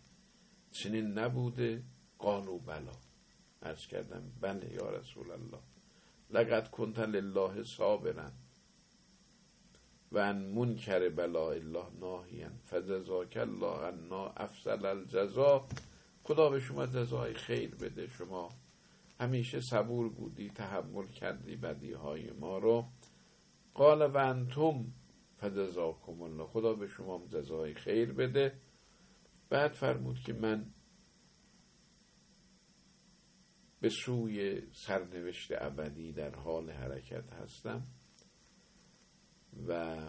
چنین 0.72 1.06
نبوده 1.06 1.84
قالو 2.18 2.60
بلا. 2.60 2.98
ارز 3.62 3.88
کردم 3.88 4.32
بله 4.42 4.74
یا 4.74 4.90
رسول 4.90 5.32
الله. 5.32 5.60
لقد 6.30 6.72
کنت 6.72 7.00
لله 7.00 7.64
صابرا 7.64 8.32
و 10.12 10.18
ان 10.18 10.36
منکر 10.36 11.10
بلا 11.10 11.52
الله 11.52 11.86
ناهیان 12.00 12.60
فجزاک 12.66 13.38
الله 13.38 13.78
عنا 13.86 14.30
افضل 14.30 14.86
الجزا. 14.86 15.68
خدا 16.24 16.50
به 16.50 16.60
شما 16.60 16.86
جزای 16.86 17.34
خیر 17.34 17.76
بده. 17.76 18.08
شما 18.08 18.50
همیشه 19.20 19.62
صبور 19.62 20.10
بودی 20.10 20.50
تحمل 20.50 21.08
کردی 21.08 21.56
بدی 21.56 21.94
های 21.94 22.32
ما 22.32 22.58
رو. 22.58 22.86
قال 23.74 24.02
و 24.02 24.18
انتم 24.18 24.94
فجزاکم 25.36 26.22
الله. 26.22 26.48
خدا 26.48 26.74
به 26.74 26.88
شما 26.88 27.28
جزای 27.28 27.74
خیر 27.74 28.14
بده. 28.14 28.60
بعد 29.50 29.72
فرمود 29.72 30.20
که 30.20 30.34
من 30.34 30.74
به 33.80 33.90
سوی 33.90 34.62
سرنوشت 34.72 35.52
ابدی 35.52 36.12
در 36.12 36.36
حال 36.36 36.70
حرکت 36.70 37.34
هستم 37.34 37.88
و 39.68 40.00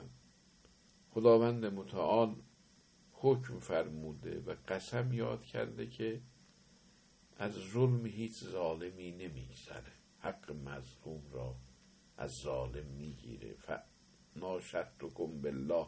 خداوند 1.11 1.67
متعال 1.67 2.37
حکم 3.13 3.59
فرموده 3.59 4.41
و 4.41 4.55
قسم 4.69 5.13
یاد 5.13 5.43
کرده 5.43 5.87
که 5.87 6.21
از 7.37 7.53
ظلم 7.53 8.07
هیچ 8.07 8.45
ظالمی 8.45 9.13
نمیگذره. 9.13 9.93
حق 10.19 10.53
مظلوم 10.53 11.23
را 11.33 11.57
از 12.23 12.31
ظالم 12.31 12.87
می‌گیره. 12.87 13.57
ناشدتکم 14.37 15.41
بالله. 15.43 15.87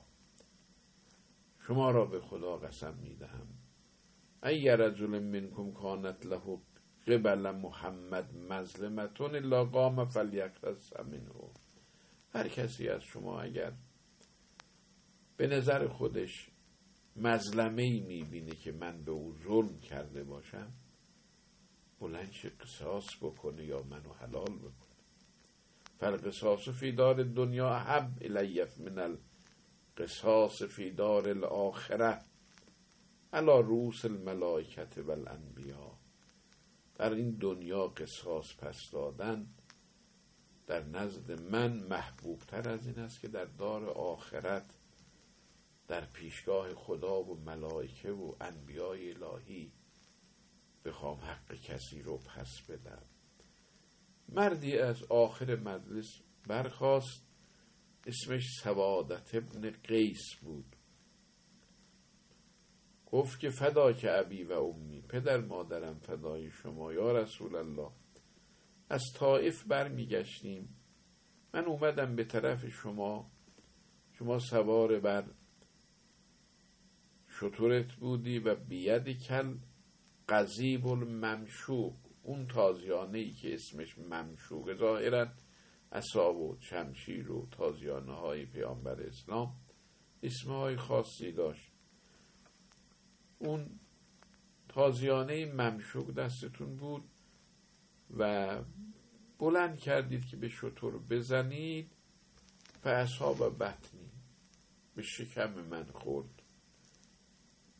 شما 1.66 1.91
را 1.91 2.05
به 2.05 2.20
خدا 2.20 2.57
قسم 2.57 2.95
می‌دهم. 3.03 3.49
ای 4.43 4.68
رجل 4.68 5.18
منکم 5.18 5.72
کانت 5.72 6.26
له 6.26 6.59
قبل 7.07 7.51
محمد 7.51 8.37
مظلمتون 8.37 9.35
الا 9.35 9.64
قام 9.64 10.05
فلیقتص 10.05 10.93
منه. 11.01 11.51
هر 12.32 12.49
کسی 12.49 12.89
از 12.89 13.03
شما 13.03 13.41
اگر 13.41 13.72
به 15.37 15.47
نظر 15.47 15.89
خودش 15.89 16.51
مظلمه 17.16 17.82
ای 17.82 18.01
می‌بینه 18.01 18.55
که 18.55 18.72
من 18.72 19.05
به 19.05 19.11
او 19.12 19.35
ظلم 19.45 19.78
کرده 19.78 20.24
باشم 20.24 20.72
بلنش 22.01 22.47
قصاص 22.47 23.07
بکنه 23.22 23.64
یا 23.64 23.82
منو 23.82 24.12
حلال 24.12 24.59
بکنه. 24.59 24.84
فالقصاص 25.99 26.69
فی 26.69 26.93
دار 26.93 27.23
دنیا 27.23 27.79
حب 27.79 28.11
الیف 28.21 28.79
من 28.79 29.19
القصاص 29.99 30.63
فی 30.63 30.91
دار 30.91 31.29
الاخره 31.29 32.21
علا 33.33 33.61
روس 33.61 34.05
الملائکت 34.05 34.99
و 34.99 35.11
الانبیا 35.11 35.99
در 36.95 37.13
این 37.13 37.31
دنیا 37.31 37.87
قصاص 37.87 38.57
پس 38.57 38.91
دادن 38.93 39.47
در 40.67 40.83
نزد 40.83 41.41
من 41.41 41.73
محبوب 41.73 42.39
تر 42.39 42.69
از 42.69 42.87
این 42.87 42.99
است 42.99 43.21
که 43.21 43.29
در 43.29 43.45
دار 43.45 43.85
آخرت 43.89 44.75
در 45.89 46.05
پیشگاه 46.05 46.75
خدا 46.75 47.23
و 47.23 47.41
ملائکه 47.41 48.13
و 48.13 48.35
انبیای 48.41 49.13
الهی 49.13 49.73
بخوام 50.85 51.19
حق 51.19 51.55
کسی 51.55 52.03
رو 52.03 52.17
پس 52.17 52.61
بدم. 52.61 53.03
مردی 54.29 54.79
از 54.79 55.03
آخر 55.03 55.57
مجلس 55.57 56.20
برخواست 56.47 57.27
اسمش 58.07 58.43
سوادت 58.62 59.35
ابن 59.35 59.70
قیس 59.70 60.35
بود. 60.43 60.77
گفت 63.07 63.41
که 63.41 63.51
فدا 63.51 63.93
که 63.93 64.18
ابی 64.18 64.45
و 64.45 64.53
امی 64.53 65.03
پدر 65.03 65.41
مادرم 65.41 65.99
فدای 65.99 66.51
شما 66.51 66.93
یا 66.93 67.12
رسول 67.12 67.57
الله. 67.57 67.91
از 68.91 69.03
طائف 69.14 69.64
برمیگشتیم. 69.64 70.77
من 71.55 71.64
اومدم 71.64 72.16
به 72.16 72.25
طرف 72.25 72.68
شما. 72.68 73.31
شما 74.12 74.39
سوار 74.39 75.01
بر 75.01 75.25
شطورت 77.29 77.93
بودی 77.93 78.39
و 78.39 78.55
بید 78.55 79.22
کل 79.22 79.55
قذیب 80.29 80.87
الممشوق. 80.87 82.04
اون 82.25 82.47
تازیانه 82.47 83.18
ای 83.18 83.33
که 83.33 83.55
اسمش 83.55 83.99
ممشوق 83.99 84.75
ظاهرا 84.79 85.27
اصاب 85.93 86.37
و 86.37 86.57
شمشیر 86.61 87.33
و 87.33 87.49
تازیانه 87.51 88.12
های 88.12 88.47
پیامبر 88.47 89.01
اسلام 89.03 89.57
اسمهای 90.22 90.77
خاصی 90.77 91.33
داشت. 91.33 91.72
اون 93.39 93.81
تازیانه 94.68 95.47
ممشوق 95.47 96.11
دستتون 96.11 96.77
بود 96.77 97.05
و 98.18 98.59
بلند 99.39 99.79
کردید 99.79 100.27
که 100.27 100.37
به 100.37 100.49
شطور 100.49 100.99
بزنید 100.99 101.91
و 102.85 102.89
اصاب 102.89 103.59
بطنی 103.59 104.11
به 104.95 105.03
شکم 105.03 105.51
من 105.51 105.85
خورد. 105.85 106.43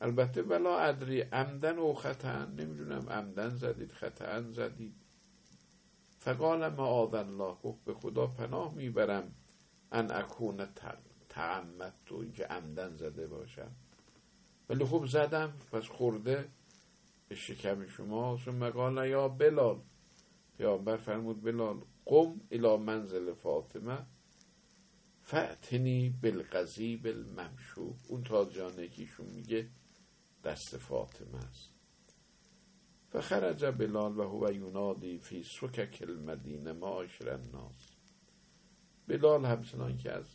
البته 0.01 0.42
ولا 0.42 0.78
ادری 0.80 1.20
عمدن 1.20 1.78
و 1.78 1.92
خطا 1.92 2.45
نمی‌دونم 2.45 3.09
عمدن 3.09 3.49
زدید 3.49 3.92
خطا 3.92 4.42
زدید. 4.53 4.95
فقال 6.18 6.68
معاذ 6.68 7.14
الله 7.14 7.55
گفت 7.62 7.84
به 7.84 7.95
خدا 7.95 8.26
پناه 8.26 8.74
می‌برم. 8.74 9.34
ان 9.92 10.11
اکون 10.11 10.66
تعمد 11.28 11.95
تو 12.07 12.16
اینکه 12.16 12.45
عمدن 12.45 12.97
زده 12.97 13.26
باشم. 13.26 13.70
ولی 14.68 14.84
خب 14.84 15.07
زدم 15.07 15.53
پس 15.72 15.84
خورده 15.84 16.49
به 17.28 17.34
شکم 17.34 17.86
شما. 17.86 18.38
ثم 18.45 18.70
قال 18.70 19.09
یا 19.09 19.28
بلال. 19.28 19.80
پیامبر 20.59 20.97
فرمود 20.97 21.42
بلال 21.42 21.80
قم 22.05 22.40
الى 22.51 22.76
منزل 22.76 23.34
فاطمه 23.34 24.07
فعتنی 25.22 26.11
بالقضیب 26.22 27.07
الممشوق. 27.07 27.97
اون 28.09 28.22
تاجانه 28.24 28.88
کیشون 28.88 29.26
میگه 29.26 29.68
دست 30.45 30.76
فاطمه 30.76 31.38
است. 31.38 31.70
فخرج 33.12 33.64
بلال 33.64 34.18
و 34.18 34.22
هو 34.22 34.53
یونادی 34.53 35.18
فی 35.18 35.42
سکک 35.42 36.05
المدینه 36.09 36.72
معاشر 36.72 37.30
الناس. 37.30 37.95
بلال 39.09 39.45
همچنان 39.45 39.97
که 39.97 40.12
از 40.12 40.26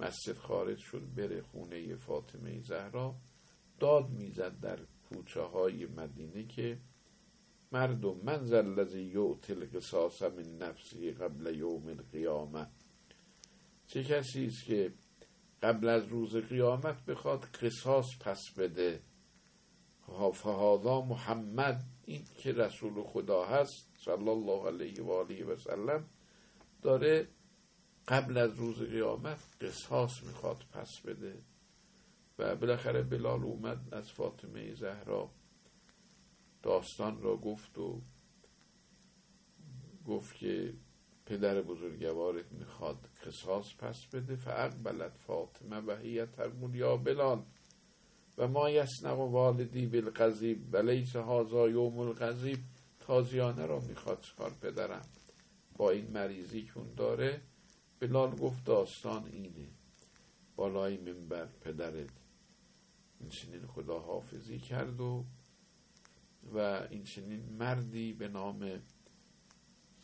مسجد 0.00 0.36
خارج 0.36 0.78
شد 0.78 1.14
بره 1.16 1.42
خونه 1.42 1.96
فاطمه 1.96 2.60
زهرا 2.60 3.14
داد 3.80 4.10
می‌زد 4.10 4.60
در 4.60 4.78
کوچه 5.08 5.40
های 5.40 5.86
مدینه 5.86 6.44
که 6.44 6.78
مردم 7.72 8.16
من 8.24 8.44
زلزی 8.44 9.02
یعطی 9.02 9.52
القصاص 9.52 10.22
من 10.22 10.58
نفسی 10.58 11.12
قبل 11.12 11.54
یوم 11.54 11.88
القیامه. 11.88 12.66
چه 13.86 14.04
کسی 14.04 14.46
است 14.46 14.64
که 14.64 14.92
قبل 15.64 15.88
از 15.88 16.08
روز 16.08 16.36
قیامت 16.36 17.04
بخواد 17.04 17.44
قصاص 17.44 18.06
پس 18.20 18.50
بده. 18.56 19.00
فهادا 20.34 21.00
محمد 21.00 21.84
این 22.04 22.24
که 22.38 22.52
رسول 22.52 23.02
خدا 23.02 23.44
هست 23.44 23.90
صلی 23.98 24.28
الله 24.28 24.66
علیه 24.66 25.02
و 25.02 25.10
آله 25.10 25.44
و 25.44 25.56
سلم 25.56 26.04
داره 26.82 27.28
قبل 28.08 28.38
از 28.38 28.54
روز 28.54 28.78
قیامت 28.78 29.38
قصاص 29.60 30.22
می‌خواد 30.22 30.64
پس 30.72 31.00
بده. 31.00 31.38
و 32.38 32.56
بالاخره 32.56 33.02
بلال 33.02 33.42
اومد 33.42 33.94
از 33.94 34.12
فاطمه 34.12 34.74
زهرا 34.74 35.30
داستان 36.62 37.22
را 37.22 37.36
گفت 37.36 37.78
و 37.78 38.02
گفت 40.06 40.36
که 40.36 40.74
پدر 41.26 41.62
بزرگوارت 41.62 42.52
می‌خواد 42.52 43.08
قصاص 43.26 43.74
پس 43.78 44.06
بده 44.06 44.36
فاقبلت 44.36 45.16
فاطمه 45.16 45.76
و 45.76 45.96
هی 45.96 46.26
ترمون 46.26 46.74
یا 46.74 46.96
بلال. 46.96 47.42
و 48.38 48.48
ما 48.48 48.70
یسنق 48.70 49.18
و 49.18 49.30
والدی 49.30 49.86
بالقذیب 49.86 50.74
و 50.74 50.76
لیس 50.76 51.16
هازا 51.16 51.68
یوم 51.68 51.98
القذیب 51.98 52.58
تازیانه 53.00 53.66
را 53.66 53.80
می‌خواد 53.80 54.20
چکار 54.20 54.50
پدرم. 54.50 55.08
با 55.76 55.90
این 55.90 56.10
مریضی 56.10 56.62
که 56.62 56.80
داره 56.96 57.40
بلال 58.00 58.36
گفت 58.36 58.64
داستان 58.64 59.26
اینه. 59.26 59.68
بالای 60.56 60.96
منبر 60.96 61.48
پدرت 61.60 62.10
این 63.20 63.28
چنین 63.28 63.66
خدا 63.66 63.98
حافظی 63.98 64.58
کرد 64.58 65.00
و 65.00 65.24
و 66.54 66.58
این 66.90 67.04
چنین 67.04 67.56
مردی 67.58 68.12
به 68.12 68.28
نام 68.28 68.82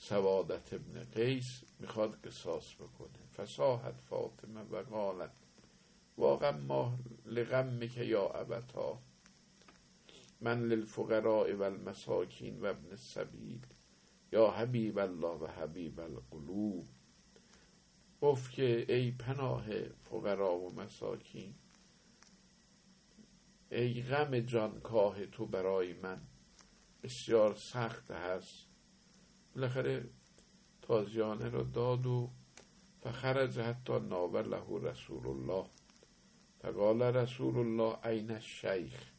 سوادت 0.03 0.73
ابن 0.73 1.05
قیس 1.05 1.61
می‌خواد 1.81 2.21
قصاص 2.27 2.75
بکنه. 2.75 3.27
فساحت 3.37 4.01
فاطمه 4.01 4.63
و 4.63 4.83
قالت. 4.83 5.33
واقعا 6.19 6.51
ما 6.51 6.99
لغمک 7.27 7.97
یا 7.97 8.29
ابتا. 8.29 8.99
من 10.41 10.69
للفقراء 10.69 11.53
و 11.53 11.63
المساکین 11.63 12.61
و 12.61 12.67
ابن 12.67 12.91
السبیل. 12.91 13.67
یا 14.33 14.51
حبیب 14.51 14.99
الله 14.99 15.39
و 15.39 15.47
حبیب 15.47 16.01
القلوب. 16.01 16.87
گفت 18.21 18.53
که 18.53 18.87
ای 18.89 19.11
پناه 19.11 19.65
فقرا 19.89 20.59
و 20.59 20.75
مساکین 20.75 21.55
ای 23.71 24.03
غم 24.03 24.41
جانکاه 24.41 25.27
تو 25.27 25.47
برای 25.47 25.93
من. 25.93 26.21
بسیار 27.03 27.55
سخت 27.55 28.11
هست. 28.11 28.70
بالاخره 29.55 30.05
تازیانه 30.83 31.49
را 31.49 31.63
داد 31.63 32.07
و 32.07 32.31
فخرج 33.03 33.59
حتی 33.59 33.99
ناور 33.99 34.43
له 34.43 34.91
رسول 34.91 35.27
الله. 35.27 35.65
فقال 36.63 37.03
رسول 37.03 37.59
الله 37.59 37.97
عین 38.05 38.31
الشیخ 38.31 39.11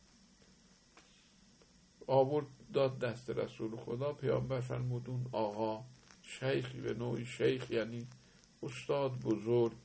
آورد 2.07 2.47
داد 2.73 2.99
دست 2.99 3.29
رسول 3.29 3.75
خدا. 3.75 4.13
پیامبر 4.13 4.59
فرمودون 4.59 5.25
آقا 5.31 5.83
شیخی 6.21 6.81
به 6.81 6.93
نوعی 6.93 7.25
شیخ 7.25 7.71
یعنی 7.71 8.07
استاد 8.63 9.11
بزرگ 9.11 9.77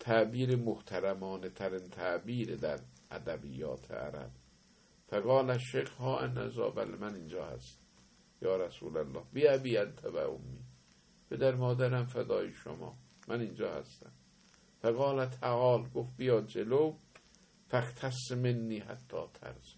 تعبیر 0.00 0.56
محترمانه 0.56 1.48
ترین 1.48 1.88
تعبیر 1.88 2.56
در 2.56 2.80
ادبیات 3.10 3.90
عرب. 3.90 4.30
فقال 5.10 5.50
الشیخ 5.50 5.90
ها 5.96 6.18
ان 6.18 6.50
من 7.00 7.14
اینجا 7.14 7.46
هست. 7.46 7.83
یا 8.42 8.56
رسول 8.56 8.96
الله 8.96 9.22
بی 9.32 9.48
ابی 9.48 9.76
انت 9.76 10.04
و 10.04 10.16
امی. 10.16 10.64
پدر 11.30 11.54
مادرم 11.54 12.06
فدای 12.06 12.52
شما. 12.52 12.98
من 13.28 13.40
اینجا 13.40 13.74
هستم. 13.74 14.12
فقال 14.82 15.26
تعال 15.26 15.88
گفت 15.88 16.16
بیا 16.16 16.40
جلو. 16.40 16.94
فختس 17.68 18.32
منی 18.32 18.78
حتی 18.78 19.16
ترز 19.34 19.74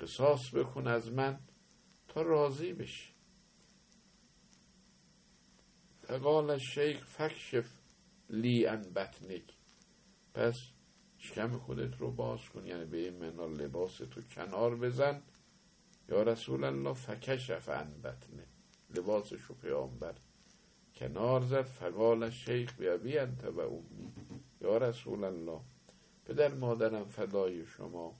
قصاص 0.00 0.54
بکن 0.54 0.86
از 0.86 1.12
من 1.12 1.38
تا 2.08 2.22
راضی 2.22 2.72
بشی. 2.72 3.12
فقال 6.02 6.50
الشیخ 6.50 7.06
فکشف 7.06 7.66
لی 8.30 8.66
ان 8.66 8.82
بطنک. 8.82 9.42
پس 10.34 10.56
شکم 11.18 11.58
خودت 11.58 11.96
رو 11.96 12.10
باز 12.10 12.48
کن 12.48 12.66
یعنی 12.66 12.84
به 12.84 12.96
این 12.96 13.18
منا 13.18 13.46
لباس 13.46 13.96
تو 13.96 14.22
کنار 14.22 14.76
بزن. 14.76 15.22
یا 16.08 16.22
رسول 16.22 16.64
الله 16.64 16.92
فکشف 16.92 17.68
ان 17.68 18.00
بطنه. 18.02 18.46
لباسش 18.94 19.42
رو 19.42 19.54
پیامبر. 19.54 20.14
کنار 20.94 21.40
زد 21.40 21.62
فقال 21.62 22.30
شیخ 22.30 22.76
بیا 22.76 23.22
انت 23.22 23.44
و 23.44 23.60
امی. 23.60 24.12
یا 24.60 24.76
رسول 24.76 25.24
الله 25.24 25.60
پدر 26.24 26.54
مادرم 26.54 27.04
فدای 27.04 27.66
شما. 27.66 28.14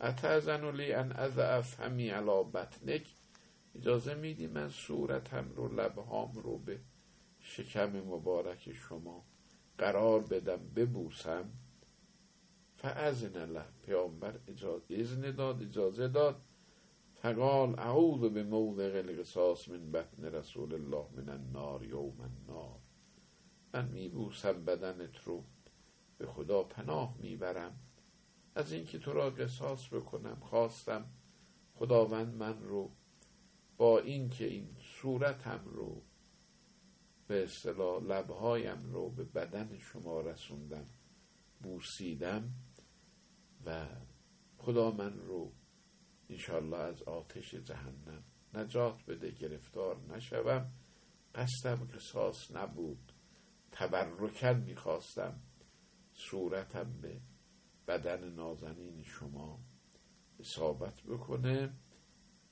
اتعزن 0.00 0.76
لی 0.76 0.92
ان 0.92 1.12
اضعف 1.12 1.80
همی 1.80 2.08
علا 2.08 2.42
بطنک. 2.42 3.06
اجازه 3.74 4.14
میدی 4.14 4.46
من 4.46 4.68
صورتم 4.68 5.52
رو 5.56 5.80
لبهام 5.80 6.32
رو 6.32 6.58
به 6.58 6.80
شکم 7.40 7.90
مبارک 7.90 8.72
شما 8.72 9.24
قرار 9.78 10.20
بدم 10.20 10.60
ببوسم. 10.76 11.44
فعزن 12.76 13.52
له 13.52 13.64
پیامبر 13.86 14.34
اجازه 14.48 15.32
داد 15.32 15.62
اجازه 15.62 16.08
داد. 16.08 16.40
فقال 17.22 17.78
اعوذ 17.78 18.30
به 18.30 18.42
موضع 18.42 19.02
القصاص 19.06 19.68
من 19.68 19.92
بطن 19.92 20.24
رسول 20.24 20.74
الله 20.74 21.06
من 21.16 21.28
النار 21.28 21.84
یوم 21.84 22.20
النار. 22.20 22.78
من 23.74 23.88
میبوسم 23.88 24.64
بدنت 24.64 25.16
رو. 25.24 25.44
به 26.18 26.26
خدا 26.26 26.62
پناه 26.62 27.16
می‌برم. 27.20 27.78
از 28.54 28.72
اینکه 28.72 28.98
تو 28.98 29.12
را 29.12 29.30
قصاص 29.30 29.88
بکنم 29.92 30.36
خواستم 30.40 31.04
خداوند 31.74 32.34
من 32.34 32.62
رو 32.62 32.90
با 33.76 33.98
اینکه 33.98 34.46
این 34.46 34.76
صورتم 35.00 35.60
رو 35.64 36.02
به 37.26 37.44
اصطلاح 37.44 38.02
لبهایم 38.02 38.92
رو 38.92 39.10
به 39.10 39.24
بدن 39.24 39.78
شما 39.78 40.20
رسوندم 40.20 40.86
بوسیدم 41.62 42.52
و 43.66 43.86
خدا 44.58 44.90
من 44.90 45.18
رو 45.18 45.52
انشالله 46.30 46.76
از 46.76 47.02
آتش 47.02 47.54
جهنم 47.54 48.24
نجات 48.54 49.04
بده 49.04 49.30
گرفتار 49.30 49.96
نشوم. 50.16 50.72
قصدم 51.34 51.88
قصاص 51.94 52.50
نبود. 52.50 53.12
تبرکن 53.72 54.56
می‌خواستم. 54.66 55.40
صورتم 56.12 56.92
به 57.02 57.20
بدن 57.88 58.30
نازنین 58.32 59.02
شما 59.02 59.58
اصابت 60.40 61.02
بکنه. 61.02 61.72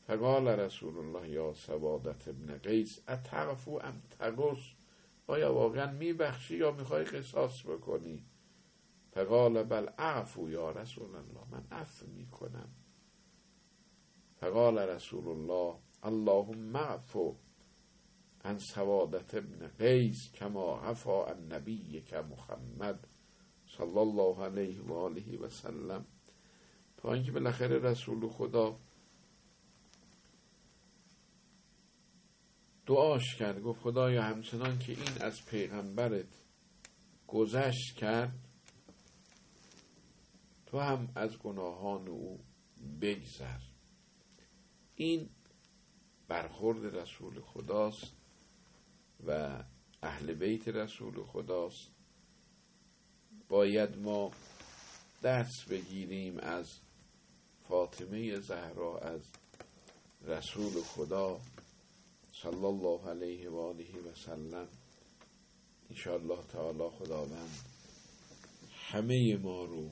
فقال 0.06 0.48
رسول 0.48 0.98
الله 0.98 1.28
یا 1.28 1.54
سوادت 1.54 2.28
ابن 2.28 2.58
قیس 2.58 3.00
اتعفو 3.08 3.80
ام 3.82 4.02
تقص 4.18 4.72
آیا 5.26 5.54
واقعا 5.54 5.92
میبخشی 5.92 6.56
یا 6.56 6.72
می‌خوای 6.72 7.04
قصاص 7.04 7.66
بکنی؟ 7.66 8.26
فقال 9.12 9.62
بل 9.62 9.88
اعفو 9.98 10.50
یا 10.50 10.70
رسول 10.70 11.14
الله 11.14 11.44
من 11.50 11.66
عفو 11.70 12.06
می‌کنم. 12.06 12.68
فقال 14.44 14.78
رسول 14.78 15.28
الله 15.28 15.78
اللهم 16.02 16.76
اعفو 16.76 17.34
عن 18.44 18.58
سوادت 18.58 19.34
ابن 19.34 19.68
قیس 19.68 20.32
کما 20.32 20.80
عفا 20.80 21.26
النبی 21.26 22.00
که 22.00 22.20
محمد 22.20 23.06
صلی 23.76 23.98
الله 23.98 24.44
علیه 24.44 24.82
و 24.82 24.92
آله 24.92 25.38
و 25.38 25.48
سلم. 25.48 26.06
تا 26.96 27.12
اینکه 27.12 27.32
بالاخره 27.32 27.78
رسول 27.78 28.28
خدا 28.28 28.78
دعاش 32.86 33.36
کرد 33.38 33.62
گفت 33.62 33.80
خدایا 33.80 34.22
همچنان 34.22 34.78
که 34.78 34.92
این 34.92 35.22
از 35.22 35.46
پیغمبرت 35.46 36.42
گذشت 37.26 37.96
کرد 37.96 38.34
تو 40.66 40.78
هم 40.78 41.08
از 41.14 41.38
گناهان 41.38 42.08
او 42.08 42.40
بگذر. 43.00 43.73
این 44.96 45.28
برخورد 46.28 46.96
رسول 46.96 47.40
خداست 47.40 48.12
و 49.26 49.62
اهل 50.02 50.34
بیت 50.34 50.68
رسول 50.68 51.24
خداست. 51.24 51.90
باید 53.48 53.98
ما 53.98 54.30
درس 55.22 55.64
بگیریم 55.70 56.38
از 56.38 56.66
فاطمه 57.68 58.40
زهرا 58.40 58.98
از 58.98 59.20
رسول 60.22 60.82
خدا 60.82 61.40
صلی 62.42 62.64
الله 62.64 63.08
علیه 63.08 63.50
و 63.50 63.56
آله 63.56 64.00
و 64.00 64.14
سلم. 64.14 64.68
انشاءالله 65.90 66.42
تعالی 66.52 66.90
خداوند 66.90 67.58
همه 68.70 69.36
ما 69.42 69.64
رو 69.64 69.90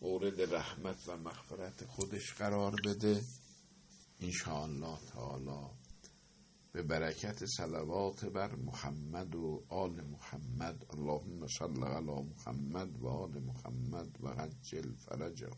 مورد 0.00 0.54
رحمت 0.54 1.08
و 1.08 1.16
مغفرت 1.16 1.84
خودش 1.86 2.34
قرار 2.34 2.76
بده. 2.84 3.22
انشاءالله 4.20 4.98
تعالی. 5.12 5.70
به 6.72 6.82
برکت 6.82 7.44
صلوات 7.46 8.24
بر 8.24 8.54
محمد 8.54 9.34
و 9.34 9.64
آل 9.68 10.00
محمد. 10.04 10.86
اللهم 10.90 11.46
صل 11.46 11.84
علی 11.84 12.22
محمد 12.22 13.02
و 13.02 13.08
آل 13.08 13.40
محمد 13.42 14.18
و 14.20 14.28
عجل 14.28 14.94
فرجه 14.94 15.50